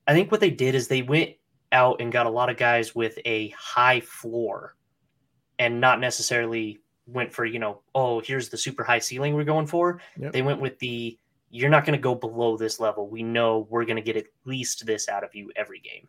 [0.07, 1.35] I think what they did is they went
[1.71, 4.75] out and got a lot of guys with a high floor
[5.59, 9.67] and not necessarily went for, you know, oh, here's the super high ceiling we're going
[9.67, 10.01] for.
[10.17, 10.31] Yep.
[10.31, 11.19] They went with the
[11.51, 13.07] you're not going to go below this level.
[13.07, 16.07] We know we're going to get at least this out of you every game.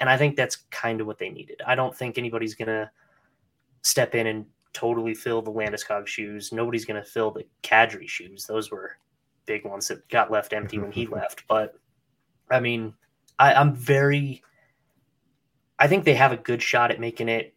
[0.00, 1.60] And I think that's kind of what they needed.
[1.66, 2.90] I don't think anybody's going to
[3.82, 6.52] step in and totally fill the Landeskog shoes.
[6.52, 8.46] Nobody's going to fill the Kadri shoes.
[8.46, 8.96] Those were
[9.46, 11.44] big ones that got left empty when he left.
[11.48, 11.78] But
[12.50, 12.94] I mean,
[13.38, 14.42] I, I'm very.
[15.78, 17.54] I think they have a good shot at making it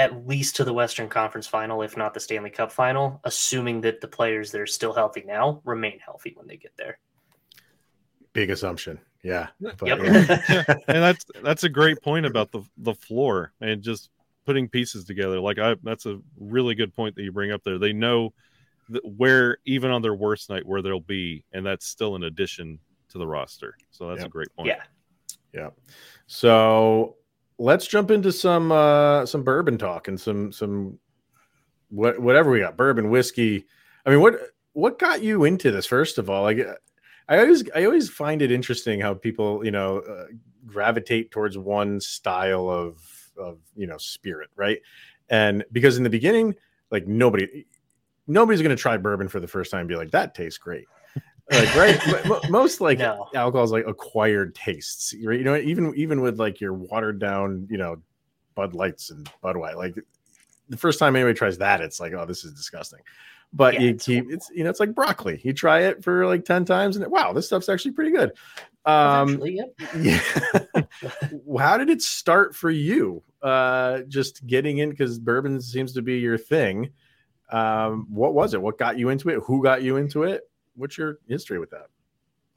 [0.00, 4.00] at least to the Western Conference final, if not the Stanley Cup final, assuming that
[4.00, 6.98] the players that are still healthy now remain healthy when they get there.
[8.32, 8.98] Big assumption.
[9.22, 9.48] Yeah.
[9.60, 9.98] But, Yep.
[10.48, 10.64] yeah.
[10.88, 14.08] and that's that's a great point about the the floor and just
[14.46, 15.38] putting pieces together.
[15.38, 17.78] Like I, that's a really good point that you bring up there.
[17.78, 18.32] They know
[18.88, 22.78] that where even on their worst night where they'll be, and that's still an addition
[23.10, 23.76] to the roster.
[23.90, 24.28] So that's Yep.
[24.28, 24.68] a great point.
[24.68, 24.82] Yeah.
[25.52, 25.70] Yeah.
[26.26, 27.16] So
[27.60, 30.98] let's jump into some uh some bourbon talk and some some
[31.90, 33.66] what whatever we got bourbon whiskey.
[34.04, 34.34] I mean, what
[34.72, 36.42] what got you into this first of all?
[36.42, 36.66] Like
[37.28, 40.26] I always I always find it interesting how people you know uh,
[40.66, 44.80] gravitate towards one style of of you know spirit, right?
[45.28, 46.54] And because in the beginning,
[46.90, 47.66] like nobody
[48.26, 50.86] nobody's going to try bourbon for the first time and be like that tastes great.
[51.50, 53.26] Like right, most like No.
[53.34, 55.38] alcohol is like acquired tastes, right?
[55.38, 57.96] You know, even even with like your watered down, you know,
[58.54, 59.94] Bud Lights and bud Budweiser, like
[60.68, 63.00] the first time anybody tries that, it's like, oh, this is disgusting.
[63.52, 65.40] But Yeah, you it's keep it's you know, it's like broccoli.
[65.42, 68.32] You try it for like ten times, and wow, this stuff's actually pretty good.
[68.84, 69.74] Um, Eventually, yep.
[71.02, 71.58] yeah.
[71.58, 73.22] How did it start for you?
[73.42, 76.90] Uh, just getting in because bourbon seems to be your thing.
[77.50, 78.62] Um, what was it?
[78.62, 79.40] What got you into it?
[79.44, 80.49] Who got you into it?
[80.74, 81.86] What's your history with that?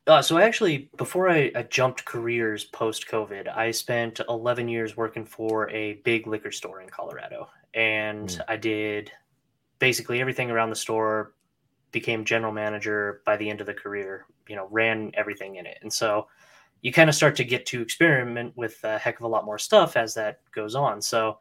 [0.05, 4.97] Uh, so I actually, before I, I jumped careers post COVID, I spent 11 years
[4.97, 8.41] working for a big liquor store in Colorado, and Hmm.
[8.49, 9.11] I did
[9.79, 11.33] basically everything around the store.
[11.91, 14.25] Became general manager by the end of the career.
[14.49, 16.27] You know, ran everything in it, and so
[16.81, 19.57] you kind of start to get to experiment with a heck of a lot more
[19.57, 21.01] stuff as that goes on.
[21.01, 21.39] So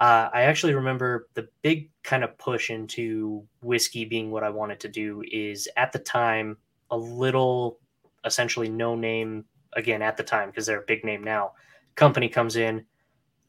[0.00, 4.80] uh, I actually remember the big kind of push into whiskey being what I wanted
[4.80, 6.56] to do is at the time
[6.90, 7.80] a little
[8.24, 9.44] essentially no name
[9.74, 11.52] again at the time because they're a big name now.
[11.96, 12.86] Company comes in,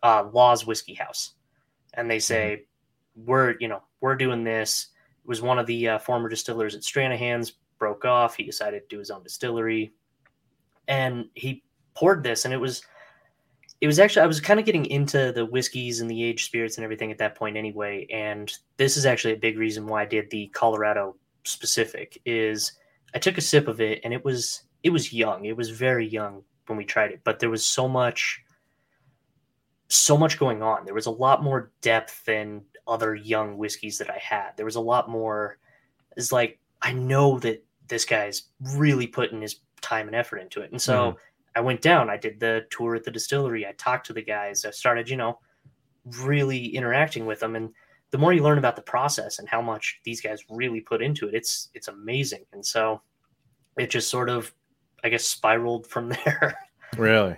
[0.03, 1.35] uh, Laws Whiskey House,
[1.93, 2.65] and they say,
[3.15, 4.87] "We're you know we're doing this."
[5.23, 8.35] It was one of the uh, former distillers at Stranahan's broke off.
[8.35, 9.93] He decided to do his own distillery,
[10.89, 12.81] and he poured this, and it was
[13.81, 16.77] it was actually I was kind of getting into the whiskeys and the aged spirits
[16.77, 18.05] and everything at that point anyway.
[18.11, 21.15] And this is actually a big reason why I did the Colorado
[21.45, 22.73] specific is
[23.15, 25.45] I took a sip of it and it was it was young.
[25.45, 28.43] It was very young when we tried it, but there was so much
[29.87, 30.85] so much going on.
[30.85, 34.51] There was a lot more depth than other young whiskeys that I had.
[34.55, 35.57] There was a lot more
[36.17, 38.43] it's like I know that this guy's
[38.75, 40.71] really putting his time and effort into it.
[40.71, 41.17] And so mm-hmm.
[41.59, 44.63] I went down, I did the tour at the distillery, I talked to the guys,
[44.63, 45.39] I started, you know,
[46.23, 47.71] really interacting with them and
[48.11, 51.27] the more you learn about the process and how much these guys really put into
[51.27, 52.45] it, it's it's amazing.
[52.53, 53.01] And so
[53.77, 54.53] it just sort of
[55.03, 56.57] I guess spiraled from there.
[56.97, 57.35] really.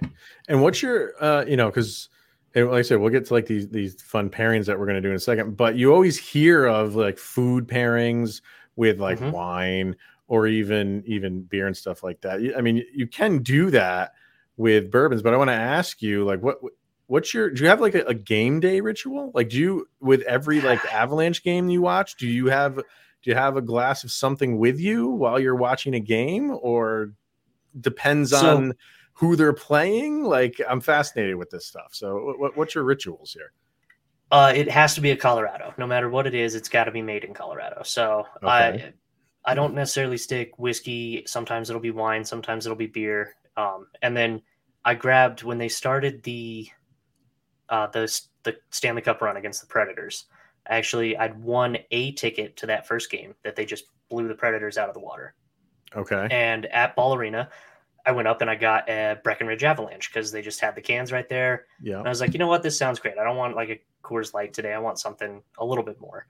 [0.47, 2.09] And what's your uh, you know, because
[2.55, 5.09] like I said, we'll get to like these these fun pairings that we're gonna do
[5.09, 8.41] in a second, but you always hear of like food pairings
[8.75, 9.31] with like mm-hmm.
[9.31, 9.95] wine
[10.31, 12.39] or even even beer and stuff like that.
[12.57, 14.13] I mean, you can do that
[14.55, 16.59] with bourbons, but I want to ask you, like, what
[17.07, 19.33] what's your do you have like a, a, game day ritual?
[19.35, 22.83] Like, do you with every like Avalanche game you watch, do you have do
[23.25, 27.11] you have a glass of something with you while you're watching a game, or
[27.81, 28.73] depends so, on
[29.15, 30.23] who they're playing?
[30.23, 31.89] Like, I'm fascinated with this stuff.
[31.91, 33.51] So, what, what's your rituals here?
[34.31, 35.73] Uh, it has to be a Colorado.
[35.77, 37.83] No matter what it is, it's got to be made in Colorado.
[37.83, 38.47] So okay.
[38.47, 38.93] I
[39.43, 41.23] I don't necessarily stick whiskey.
[41.25, 42.23] Sometimes it'll be wine.
[42.23, 43.35] Sometimes it'll be beer.
[43.57, 44.41] Um, and then
[44.85, 46.69] I grabbed when they started the
[47.69, 50.25] uh, the the Stanley Cup run against the Predators.
[50.67, 54.77] Actually, I'd won a ticket to that first game that they just blew the Predators
[54.77, 55.33] out of the water.
[55.95, 56.27] Okay.
[56.29, 57.49] And at Ball Arena,
[58.05, 61.11] I went up and I got a Breckenridge Avalanche because they just had the cans
[61.11, 61.65] right there.
[61.81, 61.97] Yeah.
[61.97, 63.17] And I was like, you know what, this sounds great.
[63.17, 64.73] I don't want like a Coors Light today.
[64.73, 66.27] I want something a little bit more.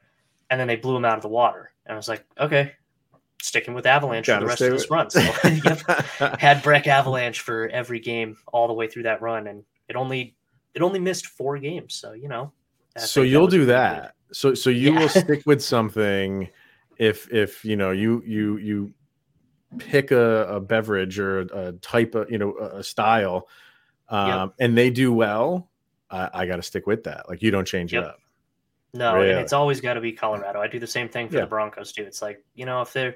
[0.49, 2.73] And then they blew them out of the water, and I was like, okay,
[3.41, 5.09] sticking with Avalanche for the rest of this run.
[5.09, 5.79] So yep,
[6.39, 10.35] had Breck Avalanche for every game all the way through that run, and it only
[10.73, 11.95] it only missed four games.
[11.95, 12.51] So you know.
[12.97, 14.15] so you'll do that.
[14.27, 14.35] Good.
[14.35, 14.99] So so you yeah.
[14.99, 16.49] will stick with something
[16.97, 18.93] if if you know you you you
[19.77, 23.47] pick a, a beverage or a, a, type of you know a style,
[24.09, 24.53] um, yep.
[24.59, 25.69] and they do well.
[26.09, 27.29] I, I got to stick with that.
[27.29, 28.03] Like you don't change yep.
[28.03, 28.19] it up.
[28.93, 29.31] No, really?
[29.31, 30.59] and it's always got to be Colorado.
[30.59, 31.41] I do the same thing for yeah.
[31.41, 32.03] the Broncos too.
[32.03, 33.15] It's like you know if they're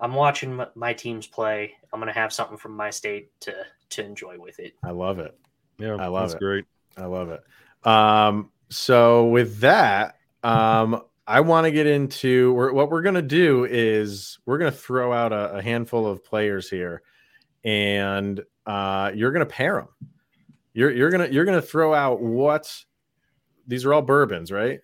[0.00, 1.74] I'm watching my teams play.
[1.92, 3.54] I'm gonna have something from my state to
[3.90, 4.74] to enjoy with it.
[4.82, 5.38] I love it.
[5.78, 6.38] Yeah, I love it.
[6.38, 6.64] Great.
[6.96, 7.42] I love it.
[7.86, 13.64] Um, so with that, um, I want to get into we're, what we're gonna do
[13.64, 17.02] is we're gonna throw out a, a handful of players here,
[17.64, 19.88] and uh, you're gonna pair them.
[20.72, 22.84] You're you're gonna you're gonna throw out what
[23.66, 24.80] these are all bourbons, right?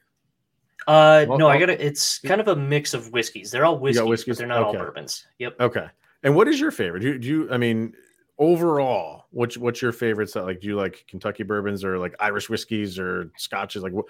[0.86, 1.80] Uh, well, no, I got it.
[1.80, 3.50] It's kind of a mix of whiskeys.
[3.50, 4.36] They're all whiskeys, whiskeys?
[4.36, 4.78] but they're not okay.
[4.78, 5.26] all bourbons.
[5.38, 5.60] Yep.
[5.60, 5.86] Okay.
[6.22, 7.00] And what is your favorite?
[7.00, 7.94] Do you, do you I mean,
[8.38, 10.30] overall, what's what's your favorite?
[10.30, 10.36] favorites?
[10.36, 13.82] Like, do you like Kentucky bourbons or like Irish whiskeys or scotches?
[13.82, 14.06] Like, what?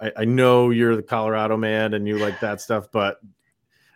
[0.00, 3.20] I, I know you're the Colorado man and you like that stuff, but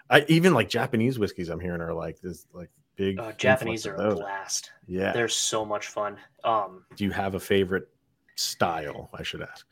[0.09, 1.49] I even like Japanese whiskeys.
[1.49, 3.18] I'm hearing are like this, like big.
[3.20, 4.73] Uh, Japanese are a blast.
[4.87, 6.16] Yeah, they're so much fun.
[6.42, 7.88] Um, do you have a favorite
[8.35, 9.11] style?
[9.14, 9.66] I should ask.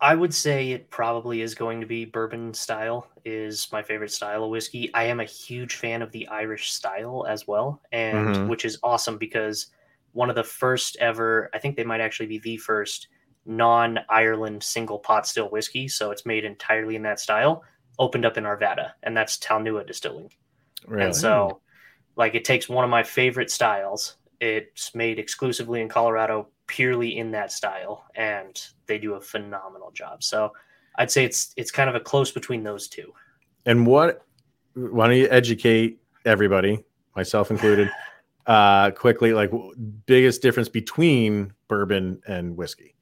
[0.00, 4.44] I would say it probably is going to be bourbon style is my favorite style
[4.44, 4.92] of whiskey.
[4.94, 8.48] I am a huge fan of the Irish style as well, and mm-hmm.
[8.48, 9.66] which is awesome because
[10.12, 13.08] one of the first ever, I think they might actually be the first
[13.44, 17.64] non-Ireland single pot still whiskey, so it's made entirely in that style,
[17.98, 20.30] opened up in Arvada, and that's Talnua Distilling.
[20.86, 21.06] Really?
[21.06, 21.60] And so
[22.18, 24.16] like it takes one of my favorite styles.
[24.40, 30.22] It's made exclusively in Colorado, purely in that style, and they do a phenomenal job.
[30.22, 30.52] So
[30.96, 33.12] I'd say it's it's kind of a close between those two.
[33.66, 34.24] And what?
[34.74, 36.84] Why don't you educate everybody,
[37.16, 37.90] myself included,
[38.46, 39.32] uh, quickly?
[39.32, 39.50] Like
[40.06, 42.94] biggest difference between bourbon and whiskey.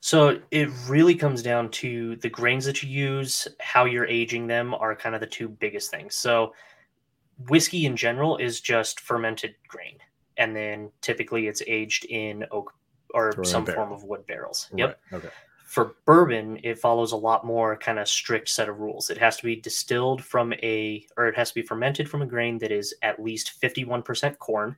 [0.00, 4.72] So it really comes down to the grains that you use, how you're aging them
[4.74, 6.14] are kind of the two biggest things.
[6.14, 6.54] So
[7.48, 9.98] whiskey in general is just fermented grain
[10.38, 12.72] and then typically it's aged in oak
[13.14, 14.70] or some form of wood barrels.
[14.76, 15.00] Yep.
[15.12, 15.18] Right.
[15.18, 15.28] Okay.
[15.64, 19.10] For bourbon, it follows a lot more kind of strict set of rules.
[19.10, 22.26] It has to be distilled from a, or it has to be fermented from a
[22.26, 24.76] grain that is at least 51% corn.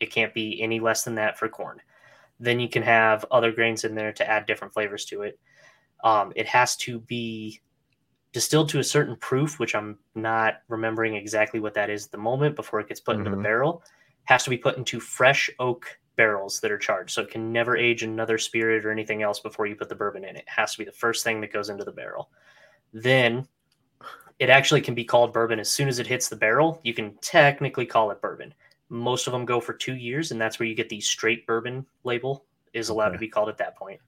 [0.00, 1.80] It can't be any less than that for corn.
[2.40, 5.38] Then you can have other grains in there to add different flavors to it.
[6.04, 7.60] Um, it has to be
[8.32, 12.18] distilled to a certain proof, which I'm not remembering exactly what that is at the
[12.18, 13.42] moment before it gets put into the Mhm.
[13.42, 13.82] barrel,
[14.28, 17.12] has to be put into fresh oak barrels that are charged.
[17.12, 20.22] So it can never age another spirit or anything else before you put the bourbon
[20.22, 20.36] in.
[20.36, 22.28] It has to be the first thing that goes into the barrel.
[22.92, 23.48] Then
[24.38, 26.78] it actually can be called bourbon as soon as it hits the barrel.
[26.84, 28.52] You can technically call it bourbon.
[28.90, 31.86] Most of them go for two years, and that's where you get the straight bourbon
[32.04, 34.00] label is allowed to be called at that point.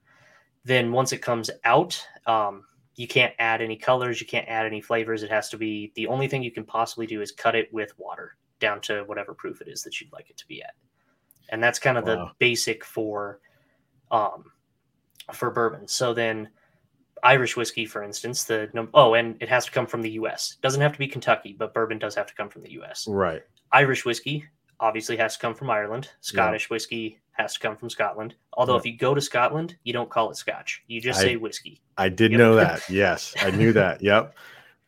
[0.66, 4.82] Then once it comes out, um, you can't add any colors, you can't add any
[4.82, 5.22] flavors.
[5.22, 7.98] It has to be the only thing you can possibly do is cut it with
[7.98, 10.74] water down to whatever proof it is that you'd like it to be at.
[11.48, 13.40] And that's kind of the basic for
[14.10, 14.44] um
[15.32, 15.88] for bourbon.
[15.88, 16.48] So then
[17.22, 20.56] Irish whiskey, for instance, the num- oh, and it has to come from the U.S.
[20.62, 23.06] Doesn't have to be Kentucky, but bourbon does have to come from the U.S.
[23.08, 23.42] Right.
[23.72, 24.44] Irish whiskey
[24.80, 26.08] obviously has to come from Ireland.
[26.20, 28.34] Scottish whiskey has to come from Scotland.
[28.54, 28.78] Although Yeah.
[28.80, 30.82] if you go to Scotland, you don't call it Scotch.
[30.86, 31.82] You just I- say whiskey.
[31.98, 32.38] I did Yep.
[32.38, 32.82] know that.
[32.88, 34.02] Yes, I knew that.
[34.02, 34.34] Yep.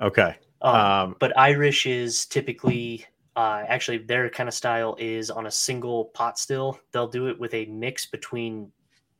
[0.00, 0.36] Okay.
[0.62, 3.04] Um, Um, but Irish is typically
[3.36, 6.78] uh, actually their kind of style is on a single pot still.
[6.92, 8.70] They'll do it with a mix between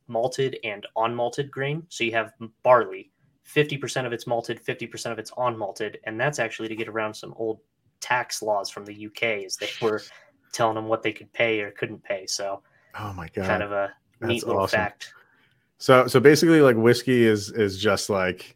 [0.07, 1.83] malted and unmalted grain.
[1.89, 3.11] So you have barley,
[3.47, 5.95] 50% of it's malted, 50% of it's unmalted.
[6.03, 7.59] And that's actually to get around some old
[8.01, 10.01] tax laws from the UK as they were
[10.51, 12.25] telling them what they could pay or couldn't pay.
[12.27, 12.61] So
[12.99, 13.45] oh my god.
[13.45, 14.77] kind of a that's neat little awesome.
[14.77, 15.13] fact.
[15.79, 18.55] So so basically like whiskey is is just like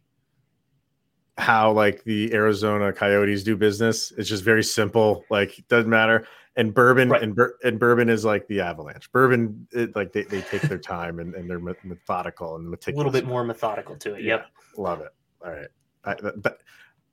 [1.37, 4.11] how like the Arizona Coyotes do business.
[4.17, 5.23] It's just very simple.
[5.29, 6.27] Like it doesn't matter.
[6.55, 7.21] And bourbon Right.
[7.21, 9.11] and bur- and bourbon is like the avalanche.
[9.11, 12.95] Bourbon it, like they, they take their time and, and they're me- methodical and meticulous.
[12.95, 14.23] A little bit more methodical to it.
[14.23, 14.47] Yep.
[14.77, 15.13] Love it.
[15.45, 15.67] All right.
[16.03, 16.57] I, that-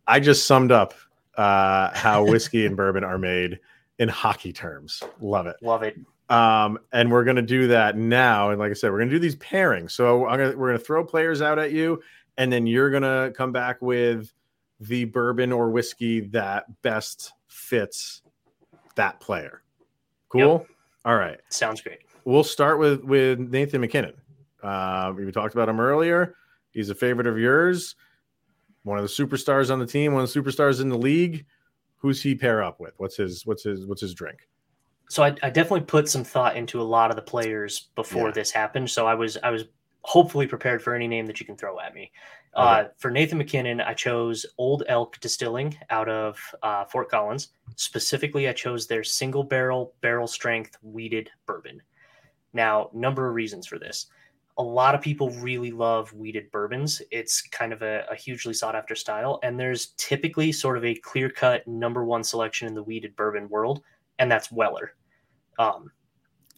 [0.06, 0.94] I just summed up
[1.36, 3.58] uh, how whiskey and bourbon are made
[3.98, 5.02] in hockey terms.
[5.20, 5.56] Love it.
[5.62, 5.98] Love it.
[6.30, 8.48] Um, and we're gonna do that now.
[8.50, 9.90] And like I said, we're gonna do these pairings.
[9.90, 12.02] So I'm gonna we're gonna throw players out at you,
[12.38, 14.32] and then you're gonna come back with
[14.80, 18.22] the bourbon or whiskey that best fits
[18.96, 19.62] that player.
[20.28, 20.66] Cool.
[21.04, 21.38] All right.
[21.48, 21.98] Sounds great.
[22.24, 24.14] We'll start with with Nathan MacKinnon.
[24.62, 26.34] Uh, we talked about him earlier.
[26.72, 27.94] He's a favorite of yours.
[28.82, 30.12] One of the superstars on the team.
[30.14, 31.46] One of the superstars in the league.
[31.98, 32.94] Who's he pair up with?
[32.98, 34.48] What's his what's his what's his drink?
[35.10, 38.32] so I, I definitely put some thought into a lot of the players before Yeah.
[38.32, 38.90] this happened.
[38.90, 39.64] So I was I was
[40.04, 42.12] hopefully prepared for any name that you can throw at me.
[42.54, 47.48] Uh, for Nathan MacKinnon, I chose Old Elk Distilling out of uh, Fort Collins.
[47.76, 51.80] Specifically, I chose their single barrel, barrel strength wheated bourbon.
[52.52, 54.06] Now, number of reasons for this.
[54.58, 57.02] A lot of people really love wheated bourbons.
[57.10, 59.40] It's kind of a, a hugely sought after style.
[59.42, 63.48] And there's typically sort of a clear cut number one selection in the wheated bourbon
[63.48, 63.82] world,
[64.18, 64.92] and that's Weller.
[65.58, 65.90] Um,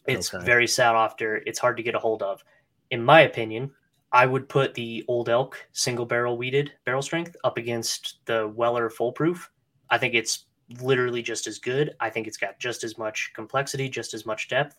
[0.06, 0.44] it's Okay.
[0.44, 1.36] very sought after.
[1.46, 2.44] It's hard to get a hold of.
[2.90, 3.70] In my opinion,
[4.12, 8.88] I would put the Old Elk single barrel wheated barrel strength up against the Weller
[8.88, 9.50] full proof.
[9.90, 10.46] I think it's
[10.80, 11.94] literally just as good.
[12.00, 14.78] I think it's got just as much complexity, just as much depth.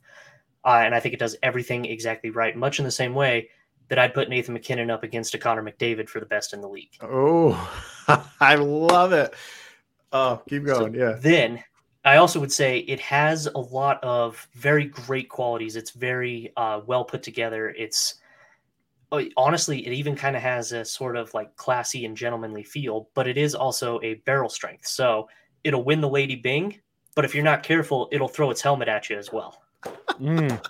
[0.66, 3.50] Uh, and I think it does everything exactly right, much in the same way
[3.90, 6.68] that I'd put Nathan MacKinnon up against a Connor McDavid for the best in the
[6.68, 6.98] league.
[7.02, 7.56] Oh,
[8.40, 9.34] I love it.
[10.12, 10.94] Oh, keep going.
[10.94, 11.16] yeah.
[11.20, 11.64] Then
[12.08, 15.76] I also would say it has a lot of very great qualities.
[15.76, 17.70] It's very uh, well put together.
[17.78, 18.16] It's
[19.12, 23.10] oh, honestly, it even kind of has a sort of like classy and gentlemanly feel,
[23.14, 24.88] but it is also a barrel strength.
[24.88, 25.28] So
[25.66, 26.80] it'll win the Lady Byng,
[27.14, 29.62] but if you're not careful, it'll throw its helmet at you as well.
[30.14, 30.66] Mm,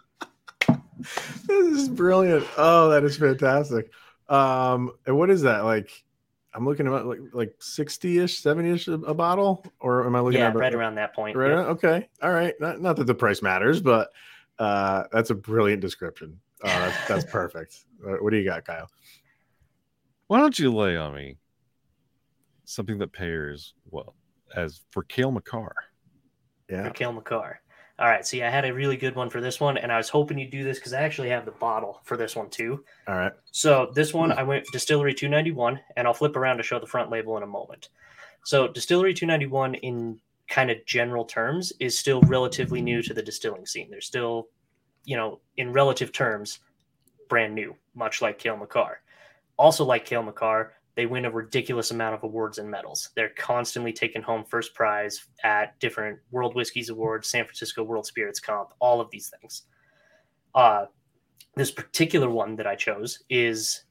[1.47, 2.47] This is brilliant.
[2.57, 3.91] Oh, that is fantastic.
[4.27, 6.03] Um, and what is that like?
[6.57, 10.47] I'm looking at like like 60-ish, 70-ish a, a bottle, or am I looking Yeah,
[10.47, 11.37] at right around that point.
[11.37, 11.49] Right.
[11.49, 11.55] Yep.
[11.57, 12.09] around- Okay.
[12.23, 12.55] All right.
[12.59, 14.09] Not, not that the price matters, but
[14.57, 16.39] uh, that's a brilliant description.
[16.63, 17.85] Uh, that's, that's perfect.
[18.03, 18.89] Uh, what do you got, Kyle?
[20.25, 21.37] why don't you lay on me
[22.65, 24.15] something that pairs well
[24.55, 25.73] as for Cale Makar?
[26.69, 26.85] Yeah.
[26.87, 27.61] for Cale Makar.
[27.99, 30.07] All right, see, I had a really good one for this one, and I was
[30.07, 32.83] hoping you'd do this because I actually have the bottle for this one too.
[33.07, 33.31] All right.
[33.51, 34.37] So this one, mm.
[34.37, 37.47] I went Distillery 291, and I'll flip around to show the front label in a
[37.47, 37.89] moment.
[38.43, 43.65] So Distillery 291, in kind of general terms, is still relatively new to the distilling
[43.65, 43.89] scene.
[43.89, 44.47] They're still,
[45.03, 46.59] you know, in relative terms,
[47.29, 49.01] brand new, much like Cale Makar.
[49.57, 53.11] Also, like Cale Makar, they win a ridiculous amount of awards and medals.
[53.15, 58.39] They're constantly taking home first prize at different World Whiskeys Awards, San Francisco World Spirits
[58.39, 59.61] Comp, all of these things.
[60.55, 60.85] Uh,
[61.55, 63.83] this particular one that I chose is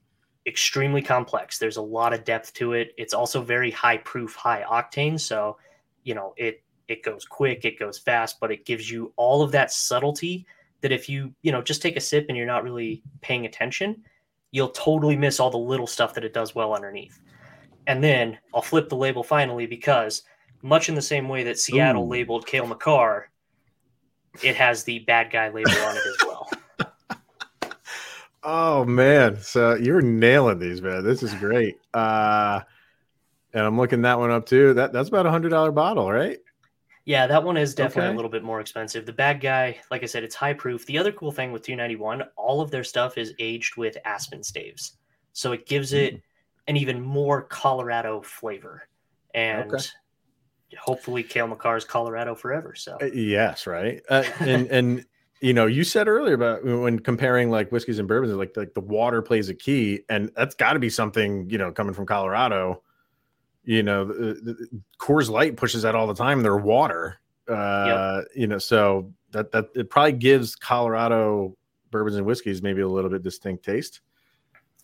[0.45, 1.57] extremely complex.
[1.57, 2.91] There's a lot of depth to it.
[2.97, 5.17] It's also very high proof, high octane.
[5.17, 5.57] So,
[6.03, 9.53] you know, it it goes quick, it goes fast, but it gives you all of
[9.53, 10.45] that subtlety
[10.81, 14.03] that if you, you know, just take a sip and you're not really paying attention,
[14.51, 17.19] you'll totally miss all the little stuff that it does well underneath.
[17.87, 20.23] And then I'll flip the label finally because,
[20.61, 22.09] much in the same way that Seattle Ooh.
[22.09, 23.29] labeled Cale Makar,
[24.43, 26.49] it has the bad guy label on it as well.
[28.49, 31.03] Oh man, so you're nailing these, man.
[31.03, 31.75] This is great.
[31.93, 32.61] Uh,
[33.53, 34.73] and I'm looking that one up too.
[34.73, 36.37] That that's about a hundred dollar bottle, right?
[37.07, 38.13] Yeah, that one is definitely Okay.
[38.13, 39.05] a little bit more expensive.
[39.05, 40.85] The bad guy, like I said, it's high proof.
[40.85, 44.97] The other cool thing with 291, all of their stuff is aged with aspen staves.
[45.31, 45.95] So it gives Hmm.
[45.95, 46.21] it
[46.67, 48.89] an even more Colorado flavor.
[49.33, 49.83] And Okay.
[50.77, 52.75] hopefully Cale Makar's Colorado forever.
[52.75, 54.01] So Uh, Yes, right.
[54.09, 55.05] Uh, and and
[55.39, 58.81] you know, you said earlier about when comparing like whiskeys and bourbons, like like the
[58.81, 62.83] water plays a key, and that's got to be something you know coming from Colorado.
[63.67, 66.41] You know, the, the, Coors Light pushes that all the time.
[66.41, 71.57] Their water, uh, you know, so that that it probably gives Colorado
[71.91, 73.99] bourbons and whiskeys maybe a little bit distinct taste.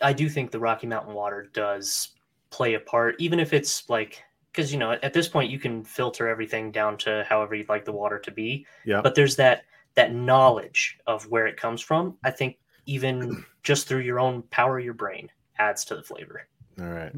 [0.02, 2.10] I do think the Rocky Mountain water does
[2.50, 4.22] play a part, even if it's like
[4.52, 7.86] because you know at this point you can filter everything down to however you'd like
[7.86, 8.66] the water to be.
[8.84, 9.00] Yeah.
[9.02, 9.64] But there's that
[9.96, 12.18] that knowledge of where it comes from.
[12.26, 16.50] I think even just through your own power of your brain adds to the flavor.
[16.82, 17.14] All right.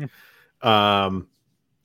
[0.61, 1.28] Um,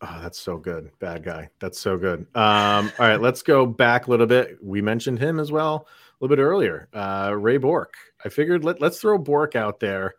[0.02, 0.90] oh, that's so good.
[0.98, 1.48] Bad guy.
[1.58, 2.20] That's so good.
[2.34, 4.58] Um, all right, let's go back a little bit.
[4.62, 6.88] We mentioned him as well a little bit earlier.
[6.92, 7.94] Uh, Ray Bourque.
[8.24, 10.14] I figured let, let's throw Bourque out there.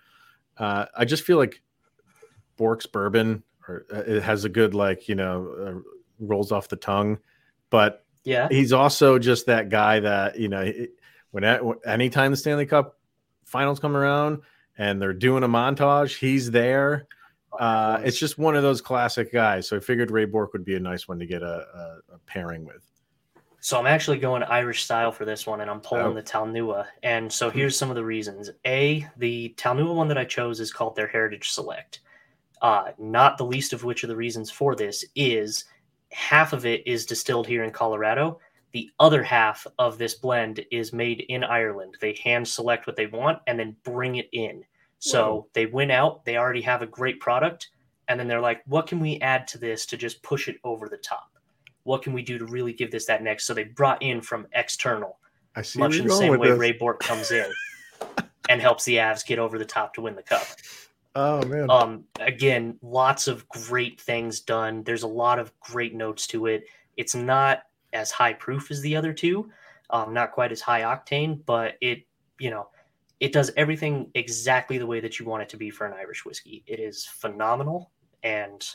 [0.58, 1.62] Uh, I just feel like
[2.58, 5.54] Bourque's bourbon or uh, it has a good like, you know,
[5.86, 7.18] uh, rolls off the tongue,
[7.70, 8.48] but Yeah.
[8.50, 10.72] he's also just that guy that you know
[11.32, 13.00] when at, anytime the Stanley Cup
[13.46, 14.42] finals come around
[14.78, 17.08] and they're doing a montage, he's there.
[17.60, 19.68] Uh, it's just one of those classic guys.
[19.68, 21.66] So I figured Ray Bourque would be a nice one to get a,
[22.10, 22.82] a, a pairing with.
[23.60, 26.14] So I'm actually going Irish style for this one, and I'm pulling Oh.
[26.14, 26.88] the Talnua.
[27.04, 28.50] And so here's some of the reasons.
[28.66, 32.00] A, the Talnua one that I chose is called their Heritage Select.
[32.62, 35.66] Uh, not the least of which of the reasons for this is
[36.12, 38.40] half of it is distilled here in Colorado.
[38.72, 41.98] The other half of this blend is made in Ireland.
[42.02, 44.64] They hand select what they want and then bring it in.
[45.02, 46.24] So they win out.
[46.26, 47.70] They already have a great product.
[48.08, 50.88] And then they're like, what can we add to this to just push it over
[50.88, 51.32] the top?
[51.84, 53.46] What can we do to really give this that next?
[53.46, 55.18] So they brought in from external,
[55.56, 56.60] I see much in the same way this.
[56.60, 57.52] Ray Bourque comes in
[58.50, 60.46] and helps the Avs get over the top to win the cup.
[61.16, 64.84] Oh man, Um, again, lots of great things done.
[64.84, 66.66] There's a lot of great notes to it.
[66.96, 69.50] It's not as high proof as the other two,
[69.90, 72.04] um, not quite as high octane, but it,
[72.40, 72.70] you know,
[73.22, 76.26] it does everything exactly the way that you want it to be for an Irish
[76.26, 76.64] whiskey.
[76.66, 77.92] It is phenomenal,
[78.24, 78.68] and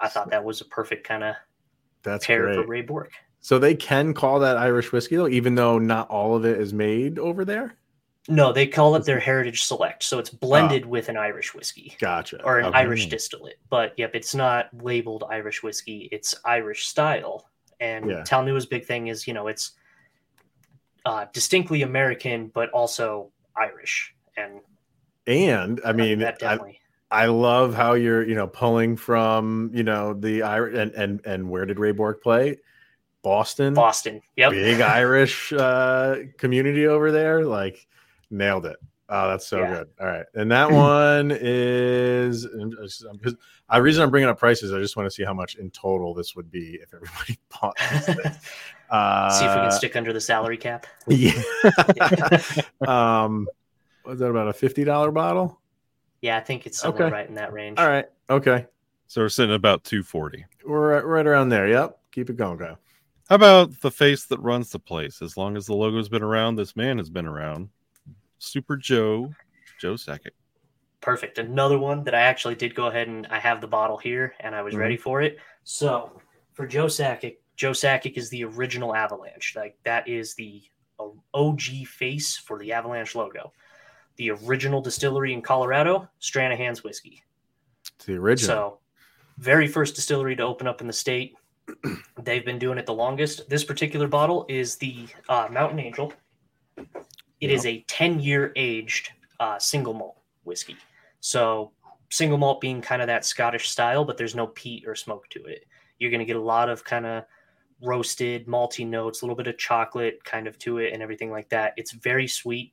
[0.00, 1.36] I thought that was a perfect kind of
[2.02, 2.56] that's pair great.
[2.56, 3.12] for Ray Bourque.
[3.42, 6.72] So they can call that Irish whiskey though, even though not all of it is
[6.72, 7.76] made over there.
[8.26, 11.94] No, they call it their Heritage Select, so it's blended with an Irish whiskey.
[12.00, 12.42] Gotcha.
[12.42, 12.78] or an Okay.
[12.78, 13.58] Irish distillate.
[13.68, 16.08] But yep, it's not labeled Irish whiskey.
[16.10, 17.50] It's Irish style.
[17.80, 18.22] And Yeah.
[18.24, 19.72] Talnua's big thing is, you know, it's
[21.04, 24.14] uh, distinctly American, but also Irish.
[24.36, 24.60] And
[25.26, 26.80] And I mean, that I, definitely.
[27.10, 31.48] I love how you're, you know, pulling from, you know, the Irish and and and
[31.48, 32.58] where did Ray Bourque play?
[33.22, 33.74] Boston.
[33.74, 34.20] Boston.
[34.36, 34.50] Yep.
[34.52, 37.44] Big Irish uh community over there.
[37.44, 37.86] Like
[38.30, 38.76] nailed it.
[39.08, 39.68] Oh, that's so Yeah.
[39.70, 39.88] good.
[40.00, 40.26] All right.
[40.34, 43.36] And that one is because
[43.68, 44.72] I reason I'm bringing up prices.
[44.72, 47.76] I just want to see how much in total this would be if everybody bought
[47.92, 48.32] this thing.
[48.90, 50.86] Uh, See if we can stick under the salary cap.
[51.08, 51.32] Yeah.
[52.86, 53.48] um,
[54.04, 55.60] was that about a fifty dollar bottle?
[56.20, 57.12] Yeah, I think it's somewhere Okay.
[57.12, 57.78] right in that range.
[57.78, 58.06] All right.
[58.30, 58.66] Okay.
[59.06, 60.46] So we're sitting at about 240.
[60.64, 61.68] We're right, right around there.
[61.68, 61.98] Yep.
[62.12, 62.78] Keep it going, Kyle.
[63.28, 65.20] How about the face that runs the place?
[65.20, 67.68] As long as the logo's been around, this man has been around.
[68.38, 69.34] Super Joe,
[69.78, 70.30] Joe Sakic.
[71.02, 71.36] Perfect.
[71.38, 74.54] Another one that I actually did go ahead and I have the bottle here and
[74.54, 74.78] I was Mhm.
[74.78, 75.38] ready for it.
[75.64, 76.20] So
[76.54, 79.54] for Joe Sakic, Joe Sakic is the original Avalanche.
[79.56, 80.62] Like that is the
[80.98, 83.52] uh, OG face for the Avalanche logo.
[84.16, 87.22] The original distillery in Colorado, Stranahan's whiskey.
[87.96, 88.48] It's the original.
[88.48, 88.78] So
[89.38, 91.36] very first distillery to open up in the state.
[92.22, 93.48] They've been doing it the longest.
[93.48, 96.12] This particular bottle is the uh, Mountain Angel.
[97.40, 100.76] It is a 10 year aged uh, single malt whiskey.
[101.20, 101.72] So,
[102.10, 105.44] single malt being kind of that Scottish style, but there's no peat or smoke to
[105.44, 105.66] it.
[105.98, 107.24] You're going to get a lot of kind of
[107.84, 111.48] roasted, malty notes, a little bit of chocolate kind of to it, and everything like
[111.50, 111.74] that.
[111.76, 112.72] It's very sweet.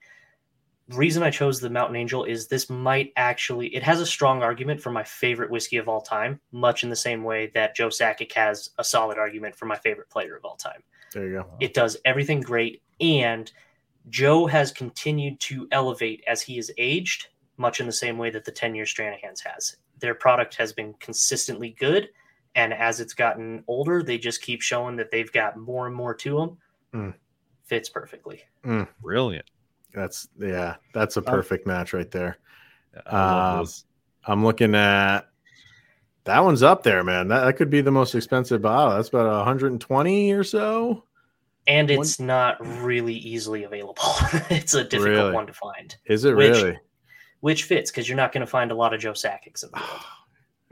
[0.87, 4.43] The reason I chose the Mountain Angel is this might actually, it has a strong
[4.43, 7.87] argument for my favorite whiskey of all time, much in the same way that Joe
[7.87, 10.83] Sakic has a solid argument for my favorite player of all time.
[11.13, 11.45] there you go.
[11.59, 12.81] It does everything great.
[12.99, 13.51] And
[14.09, 18.43] Joe has continued to elevate as he is aged, much in the same way that
[18.43, 19.77] the 10 year Stranahan's has.
[20.01, 22.09] their product has been consistently good.
[22.55, 26.13] And as it's gotten older, they just keep showing that they've got more and more
[26.15, 26.57] to them.
[26.93, 27.13] Mm.
[27.65, 28.41] Fits perfectly.
[28.65, 28.87] Mm.
[29.01, 29.49] Brilliant.
[29.93, 32.37] That's yeah, that's a perfect match right there.
[33.05, 33.65] Um,
[34.25, 35.21] I'm looking at
[36.25, 37.29] that one's up there, man.
[37.29, 38.95] That, that could be the most expensive bottle.
[38.95, 41.05] That's about 120 or so.
[41.67, 44.03] And One- it's not really easily available.
[44.49, 45.31] it's a difficult Really?
[45.33, 46.79] one to find, Is it Which- really?
[47.39, 49.81] which fits because you're not going to find a lot of Joe Sakics in the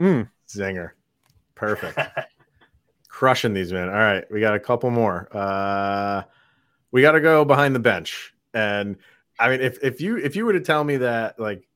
[0.04, 0.90] Mm, Zinger.
[1.60, 1.98] Perfect.
[3.08, 3.88] Crushing these, man.
[3.88, 5.28] All right, we got a couple more.
[5.30, 6.22] Uh
[6.92, 8.34] we got to go behind the bench.
[8.52, 8.96] And
[9.38, 11.68] I mean, if if you if you were to tell me that, like,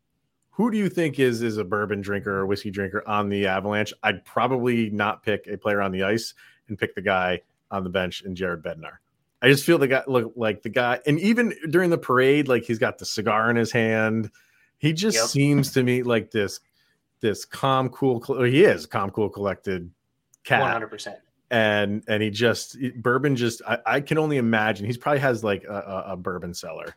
[0.50, 3.92] who do you think is is a bourbon drinker or whiskey drinker on the Avalanche?
[4.02, 6.34] I'd probably not pick a player on the ice
[6.68, 8.96] and pick the guy on the bench in Jared Bednar.
[9.42, 12.64] I just feel the guy look like the guy, and even during the parade, like
[12.64, 14.30] he's got the cigar in his hand.
[14.78, 15.26] He just Yep.
[15.26, 16.60] seems to me like this,
[17.24, 18.20] this calm, cool.
[18.44, 19.90] He is calm, cool, collected
[20.44, 21.16] cat One hundred percent.
[21.50, 25.64] and and he just bourbon just I, I can only imagine he's probably has like
[25.64, 26.94] a, a, a bourbon cellar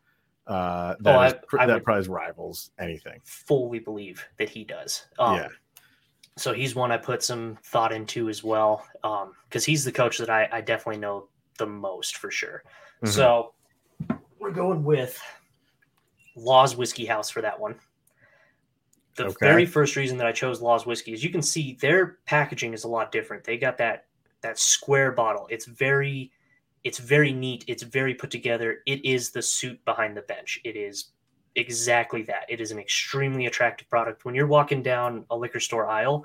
[0.47, 5.05] uh that, Oh, I- is I that probably rivals anything Fully believe that he does.
[5.17, 5.47] Um, yeah
[6.37, 8.85] So he's one I put some thought into as well,
[9.49, 12.63] because he's the coach that I, I definitely know the most for sure.
[13.03, 13.07] Mhm.
[13.07, 13.53] So
[14.39, 15.19] we're going with
[16.35, 17.75] Laws Whiskey House for that one.
[19.17, 19.45] The Okay.
[19.45, 22.83] very first reason that I chose Laws Whiskey is you can see their packaging is
[22.83, 23.43] a lot different.
[23.43, 24.05] They got that
[24.41, 25.47] that square bottle.
[25.49, 26.31] It's very
[26.83, 27.65] it's very neat.
[27.67, 28.83] It's very put together.
[28.85, 30.61] It is the suit behind the bench.
[30.63, 31.11] It is
[31.55, 32.45] exactly that.
[32.47, 34.23] It is an extremely attractive product.
[34.23, 36.23] When you're walking down a liquor store aisle,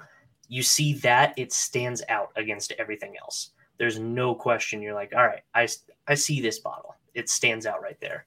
[0.48, 3.52] you see that it stands out against everything else.
[3.78, 4.82] There's no question.
[4.82, 5.66] You're like, all right, I,
[6.06, 6.94] I see this bottle.
[7.14, 8.26] It stands out right there.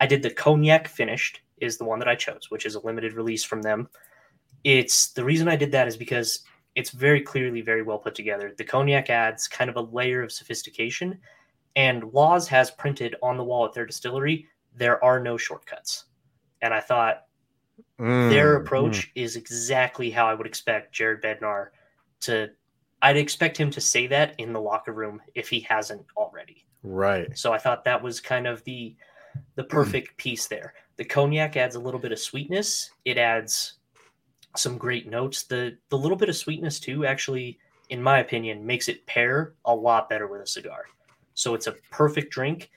[0.00, 3.14] I did the cognac finished is the one that I chose, which is a limited
[3.14, 3.88] release from them.
[4.64, 6.40] It's the reason I did that is because
[6.74, 8.52] it's very clearly very well put together.
[8.56, 11.18] The cognac adds kind of a layer of sophistication,
[11.76, 16.06] and Laws has printed on the wall at their distillery there are no shortcuts.
[16.62, 17.24] And I thought
[17.98, 21.68] their Mm, approach is exactly how I would expect Jared Bednar
[22.22, 22.50] to.
[23.02, 26.64] I'd expect him to say that in the locker room if he hasn't already.
[26.82, 28.96] right So I thought that was kind of the
[29.56, 30.74] the perfect piece there.
[30.96, 32.90] The cognac adds a little bit of sweetness.
[33.04, 33.74] It adds
[34.56, 35.42] some great notes.
[35.42, 37.58] The the little bit of sweetness too actually
[37.90, 40.84] in my opinion makes it pair a lot better with a cigar.
[41.34, 42.70] So it's a perfect drink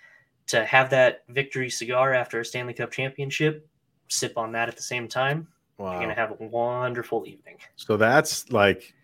[0.47, 3.68] to have that victory cigar after a Stanley Cup championship,
[4.07, 5.47] sip on that at the same time.
[5.80, 7.57] You're going to have a wonderful evening.
[7.76, 8.95] so that's like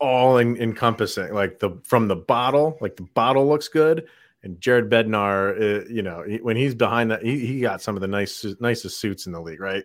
[0.00, 4.06] all en- encompassing like the from the bottle like the bottle looks good
[4.42, 7.96] and Jared Bednar, uh, you know, he, when he's behind that, he, he got some
[7.96, 9.84] of the nice, nicest suits in the league, right?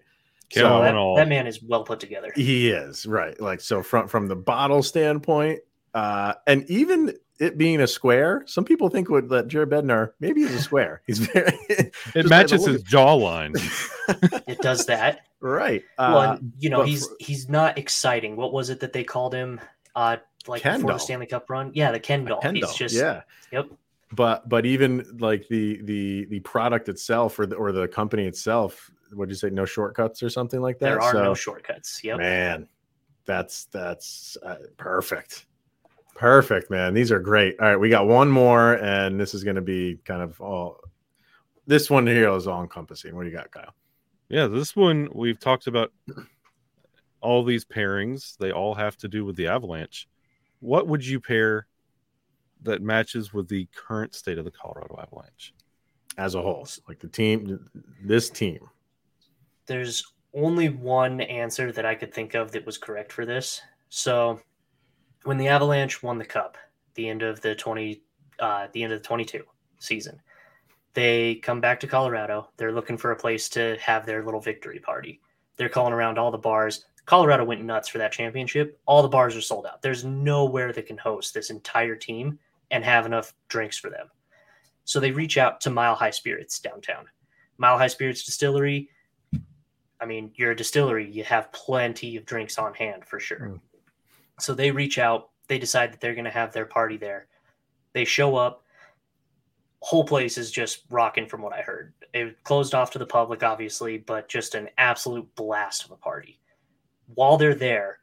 [0.49, 1.15] Kill So- him that, all.
[1.15, 2.31] that man is well put together.
[2.35, 3.39] He is right.
[3.41, 5.61] Like so from from the bottle standpoint,
[5.93, 10.41] uh, and even it being a square, some people think would that Jared Bednar maybe
[10.41, 11.01] he's a square.
[11.07, 13.55] He's very It just by the matches his jawline.
[14.47, 15.21] It does that.
[15.39, 15.81] right.
[15.97, 18.35] well, Uh, and, you know, he's for- he's not exciting.
[18.35, 19.59] What was it that they called him?
[19.95, 20.89] Uh, like before Kendall.
[20.95, 21.71] the Stanley Cup run?
[21.73, 22.41] Yeah, the Ken doll.
[22.41, 23.21] Kendall, He's just yeah.
[23.51, 23.69] Yep.
[24.13, 28.91] But but even like the the the product itself or the or the company itself,
[29.13, 29.49] what did you say?
[29.49, 30.85] No shortcuts or something like that.
[30.85, 32.03] There are So, no shortcuts.
[32.03, 32.19] Yep.
[32.19, 32.67] Man,
[33.25, 35.47] that's that's uh, perfect.
[36.15, 36.93] Perfect, man.
[36.93, 37.59] These are great.
[37.59, 40.79] All right, we got one more, and this is going to be kind of all.
[41.65, 43.15] This one here is all encompassing.
[43.15, 43.73] What do you got, Kyle?
[44.29, 45.91] Yeah, this one we've talked about
[47.19, 48.37] all these pairings.
[48.37, 50.07] They all have to do with the Avalanche.
[50.59, 51.67] What would you pair
[52.63, 55.53] that matches with the current state of the Colorado Avalanche?
[56.17, 57.67] As a whole, like the team,
[58.03, 58.69] this team.
[59.65, 63.61] There's only one answer that I could think of that was correct for this.
[63.89, 64.39] So,
[65.23, 66.55] when the Avalanche won the Cup,
[66.93, 68.03] the end of the twenty,
[68.39, 69.43] uh, the end of the twenty-two
[69.79, 70.21] season,
[70.93, 72.49] they come back to Colorado.
[72.57, 75.19] They're looking for a place to have their little victory party.
[75.57, 76.85] They're calling around all the bars.
[77.05, 78.79] Colorado went nuts for that championship.
[78.85, 79.81] All the bars are sold out.
[79.81, 82.37] There's nowhere that can host this entire team
[82.73, 84.07] and have enough drinks for them.
[84.83, 87.05] So they reach out to Mile High Spirits downtown.
[87.57, 88.89] Mile High Spirits Distillery.
[90.01, 93.51] I mean, you're a distillery, you have plenty of drinks on hand for sure.
[93.51, 93.59] Mm.
[94.39, 97.27] So they reach out, they decide that they're going to have their party there.
[97.93, 98.65] They show up.
[99.81, 101.93] Whole place is just rocking from what I heard.
[102.13, 106.41] It closed off to the public, obviously, but just an absolute blast of a party.
[107.13, 107.99] While they're there,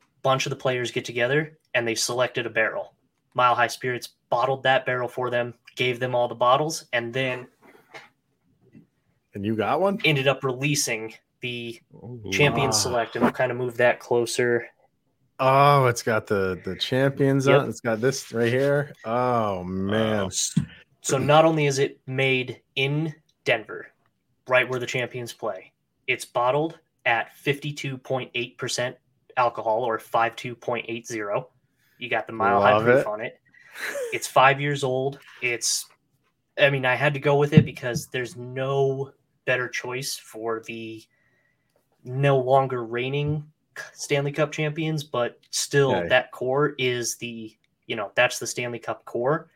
[0.00, 2.95] a bunch of the players get together and they selected a barrel.
[3.36, 7.46] Mile High Spirits bottled that barrel for them, gave them all the bottles, and then
[9.34, 10.00] And you got one?
[10.06, 11.12] ended up releasing
[11.42, 12.30] the Ooh.
[12.32, 12.76] champion Wow.
[12.76, 14.66] select, and we'll kind of move that closer.
[15.38, 17.60] Oh, it's got the the champions Yep.
[17.60, 17.68] on.
[17.68, 18.94] It's got this right here.
[19.04, 20.30] Oh man.
[20.30, 20.30] Oh,
[21.02, 23.14] so not only is it made in
[23.44, 23.88] Denver,
[24.48, 25.72] right where the champions play,
[26.06, 28.96] it's bottled at 52.8%
[29.36, 31.44] alcohol or 52.80.
[31.98, 33.06] You got the mile high Love proof it.
[33.06, 33.40] on it.
[34.12, 35.18] It's five years old.
[35.42, 35.86] It's,
[36.58, 39.12] I mean, I had to go with it because there's no
[39.44, 41.02] better choice for the
[42.04, 43.44] no longer reigning
[43.92, 46.08] Stanley Cup champions, but still Okay.
[46.08, 47.54] that core is the,
[47.86, 49.50] you know, that's the Stanley Cup core.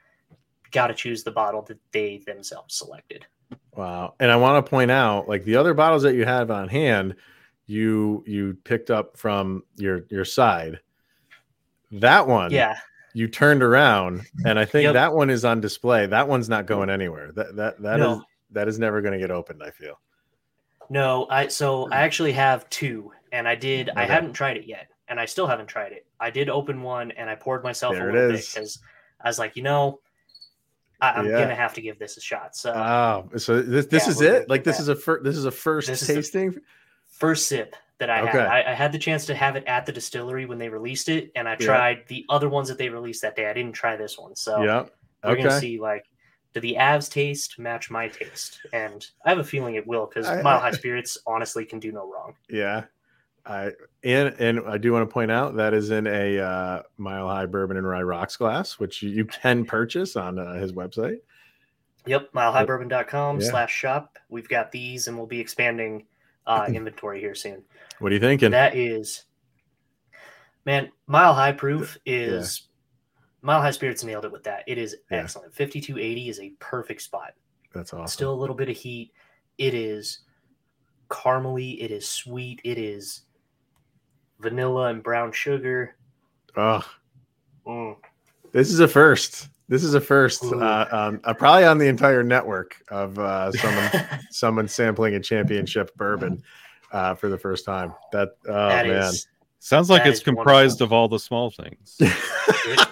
[0.72, 3.26] Got to choose the bottle that they themselves selected.
[3.74, 4.14] Wow.
[4.20, 7.16] And I want to point out, like the other bottles that you have on hand,
[7.66, 10.80] you you picked up from your your side.
[11.92, 12.78] That one, Yeah.
[13.14, 14.92] you turned around, and I think Yep.
[14.94, 16.06] that one is on display.
[16.06, 17.32] That one's not going anywhere.
[17.32, 18.24] That that that is No.
[18.50, 19.62] that is never going to get opened.
[19.62, 20.00] I feel.
[20.88, 23.90] No, I so I actually have two, and I did.
[23.90, 24.12] I Okay.
[24.12, 26.06] hadn't tried it yet, and I still haven't tried it.
[26.18, 28.78] I did open one, and I poured myself There a it little bit because
[29.20, 30.00] I was like, you know,
[31.00, 31.40] I, I'm Yeah.
[31.42, 32.56] gonna have to give this a shot.
[32.56, 34.48] So Oh, so this this Yeah, is it.
[34.48, 34.82] Like this that.
[34.82, 35.24] is a first.
[35.24, 36.60] This is a first This is tasting.
[37.08, 38.38] first sip that I Okay.
[38.38, 41.08] had, I, I had the chance to have it at the distillery when they released
[41.08, 41.66] it, and I Yeah.
[41.66, 43.48] tried the other ones that they released that day.
[43.48, 44.86] I didn't try this one, so yeah.
[45.22, 46.04] we're gonna see like.
[46.52, 48.58] Do the Avs taste match my taste?
[48.72, 52.10] And I have a feeling it will because Mile High Spirits honestly can do no
[52.12, 52.34] wrong.
[52.48, 52.86] Yeah.
[53.46, 53.70] I
[54.02, 57.46] and and I do want to point out that is in a uh, Mile High
[57.46, 61.18] Bourbon and Rye Rocks glass, which you, you can purchase on uh, his website.
[62.06, 63.48] Yep, milehighbourbon.com Yeah.
[63.48, 64.18] slash shop.
[64.28, 66.06] We've got these and we'll be expanding
[66.50, 67.62] uh, inventory here soon.
[68.00, 68.50] What are you thinking?
[68.50, 69.24] That is,
[70.66, 72.68] man, Mile High Proof is,
[73.42, 74.64] Mile High Spirits nailed it with that.
[74.66, 75.18] It is Yeah.
[75.18, 75.54] excellent.
[75.54, 77.34] 5280 is a perfect spot.
[77.74, 78.08] That's awesome.
[78.08, 79.12] Still a little bit of heat.
[79.58, 80.20] It is
[81.08, 81.80] caramely.
[81.82, 82.60] It is sweet.
[82.64, 83.22] It is
[84.40, 85.96] vanilla and brown sugar.
[86.56, 86.84] oh,
[87.66, 87.96] Mm.
[88.52, 89.48] this is a first.
[89.70, 90.42] This is a first.
[90.44, 93.90] Uh, um, uh, probably on the entire network of uh, someone
[94.30, 96.42] someone sampling a championship bourbon
[96.90, 97.94] uh, for the first time.
[98.10, 98.96] That oh That man.
[99.04, 99.28] is-
[99.60, 100.86] Sounds like it's comprised wonderful.
[100.86, 101.96] of all the small things.
[102.00, 102.88] it,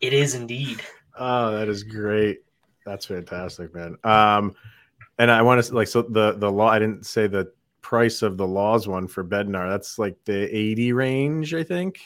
[0.00, 0.80] it is indeed.
[1.18, 2.40] Oh, that is great.
[2.86, 3.96] That's fantastic, man.
[4.04, 4.54] Um,
[5.18, 6.68] and I want to like so the the law.
[6.68, 7.52] I didn't say the
[7.82, 9.70] price of the laws one for Bednar.
[9.70, 12.00] That's like the eighty range, I think.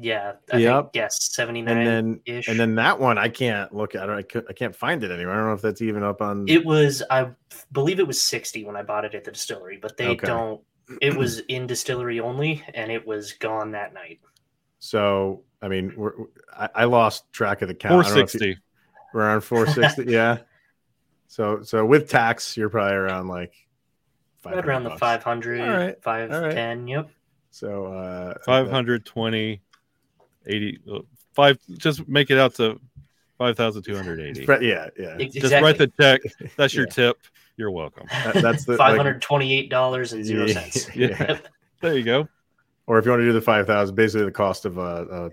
[0.00, 0.32] Yeah.
[0.52, 0.82] I Yep.
[0.84, 2.48] think, yes, 79 And then ish.
[2.48, 4.08] and then that one I can't look at.
[4.08, 5.32] I, cou- I can't find it anywhere.
[5.34, 6.44] I don't know if that's even up on.
[6.48, 7.30] It was, I
[7.72, 10.26] believe it was 60 when I bought it at the distillery, but they Okay.
[10.26, 10.60] don't,
[11.02, 14.20] it was in distillery only and it was gone that night.
[14.78, 16.12] so I mean, we're,
[16.56, 17.92] I, I lost track of the count.
[17.92, 18.58] Four I don't know if you- sixty.
[19.12, 20.04] We're around four sixty.
[20.06, 20.38] yeah.
[21.26, 23.52] So so with tax, you're probably around like
[24.44, 26.02] Right 500 around the 500, All right.
[26.02, 26.86] 510.
[26.86, 27.10] Yep.
[27.50, 29.60] So uh, 520
[30.48, 30.98] 80 uh,
[31.34, 32.80] five just make it out to
[33.38, 35.16] 5280 Fre- yeah, yeah.
[35.20, 36.20] Ex- just write the check
[36.56, 36.90] that's your Yeah.
[36.92, 37.18] tip
[37.56, 40.52] you're welcome That- that's the like- $528 and zero Yeah.
[40.54, 40.96] cents.
[40.96, 41.38] Yeah.
[41.80, 42.28] There you go
[42.86, 44.84] or if you want to do the five thousand, basically the cost of a uh,
[44.84, 45.28] uh,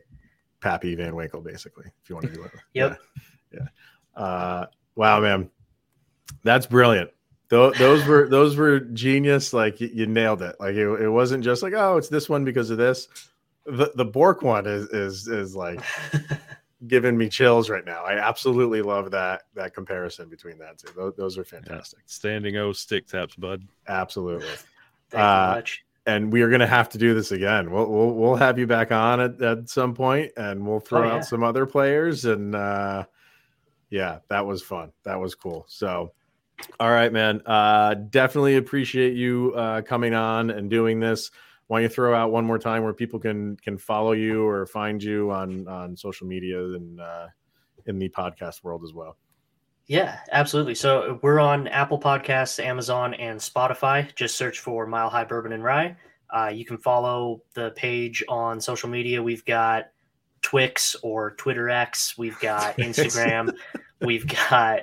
[0.59, 1.85] Pappy Van Winkle, basically.
[2.03, 2.51] If you want to do it.
[2.73, 2.99] Yep.
[3.53, 3.59] Yeah.
[4.17, 4.21] yeah.
[4.21, 5.49] Uh, wow, man,
[6.43, 7.11] that's brilliant.
[7.47, 9.53] Tho- those were those were genius.
[9.53, 10.57] Like you, you nailed it.
[10.59, 13.07] Like it, it wasn't just like oh, it's this one because of this.
[13.65, 15.81] The the Bourque one is is is like
[16.87, 18.03] giving me chills right now.
[18.03, 20.89] I absolutely love that that comparison between that two.
[20.95, 21.99] Those, those are fantastic.
[22.05, 24.45] standing o stick taps bud Absolutely.
[25.09, 25.85] Thank Uh, you much.
[26.05, 27.71] and we are going to have to do this again.
[27.71, 31.07] We'll we'll, we'll have you back on at, at some point, and we'll throw Oh,
[31.07, 31.13] yeah.
[31.15, 32.25] out some other players.
[32.25, 33.05] And uh,
[33.89, 34.91] yeah, that was fun.
[35.03, 35.65] That was cool.
[35.69, 36.11] So,
[36.79, 37.41] all right, man.
[37.45, 41.31] Uh, definitely appreciate you uh, coming on and doing this.
[41.67, 44.65] Why don't you throw out one more time where people can can follow you or
[44.65, 47.27] find you on on social media and uh,
[47.85, 49.17] in the podcast world as well.
[49.87, 50.75] Yeah, absolutely.
[50.75, 54.13] So we're on Apple Podcasts, Amazon, and Spotify.
[54.15, 55.95] Just search for Mile High Bourbon and Rye.
[56.35, 59.21] Uh, you can follow the page on social media.
[59.21, 59.85] We've got
[60.41, 62.17] Twix or Twitter X.
[62.17, 63.55] We've got Instagram.
[64.01, 64.81] We've got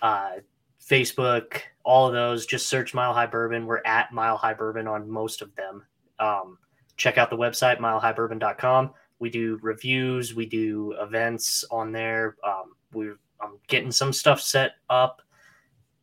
[0.00, 0.34] uh,
[0.80, 1.60] Facebook.
[1.84, 2.46] All of those.
[2.46, 3.66] Just search Mile High Bourbon.
[3.66, 5.84] We're at Mile High Bourbon on most of them.
[6.18, 6.58] Um,
[6.96, 8.92] check out the website milehighbourbon.com.
[9.18, 10.34] We do reviews.
[10.34, 12.36] We do events on there.
[12.44, 15.20] Um, we're I'm getting some stuff set up,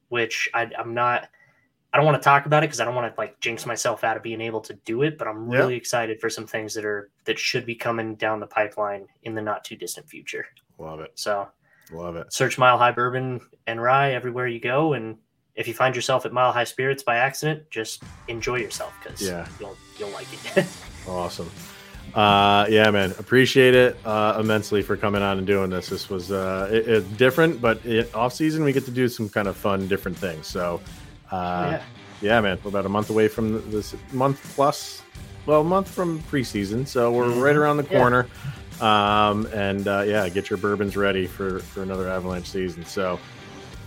[0.10, 1.28] which I, I'm not.
[1.92, 4.04] I don't want to talk about it because I don't want to like jinx myself
[4.04, 5.18] out of being able to do it.
[5.18, 5.60] But I'm Yeah.
[5.60, 9.36] really excited for some things that are that should be coming down the pipeline in
[9.36, 10.46] the not too distant future.
[10.80, 11.12] Love it.
[11.16, 11.50] So
[11.92, 12.34] Love it.
[12.34, 15.18] search Mile High Bourbon and Rye everywhere you go, and
[15.56, 19.48] if you find yourself at Mile High Spirits by accident, just enjoy yourself because Yeah.
[19.60, 20.28] you'll you'll like
[20.58, 20.66] it.
[21.08, 21.52] Awesome.
[22.16, 25.90] Uh, yeah, man, appreciate it uh, immensely for coming on and doing this.
[25.90, 29.28] This was uh, it, it different, but it, off season we get to do some
[29.30, 30.46] kind of fun, different things.
[30.48, 30.80] So,
[31.32, 31.84] uh, yeah.
[32.22, 35.02] yeah, man, we're about a month away from this month plus,
[35.46, 37.98] well, a month from preseason, so we're right around the Yeah.
[38.00, 38.28] corner.
[38.80, 42.86] Um, and uh, yeah, get your bourbons ready for for another Avalanche season.
[42.86, 43.20] So,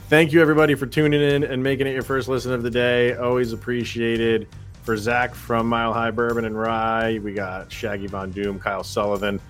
[0.09, 3.15] thank you everybody for tuning in and making it your first listen of the day.
[3.15, 4.49] Always appreciated.
[4.83, 9.41] For Zach from Mile High Bourbon and Rye, we got Shaggy Von Doom, Kyle Sullivan.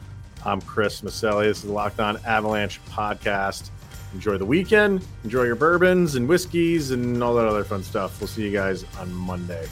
[0.47, 1.45] I'm Chris Maselli.
[1.45, 3.69] This is the Locked On Avalanche podcast.
[4.15, 5.05] Enjoy the weekend.
[5.25, 8.19] Enjoy your bourbons and whiskeys and all that other fun stuff.
[8.19, 9.69] We'll see you guys on Monday.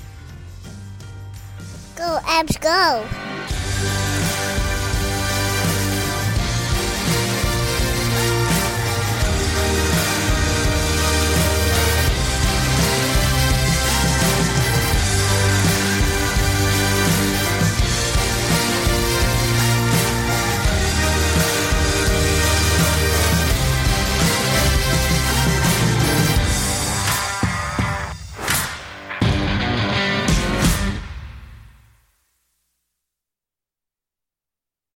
[1.97, 4.74] Go, Avs, go.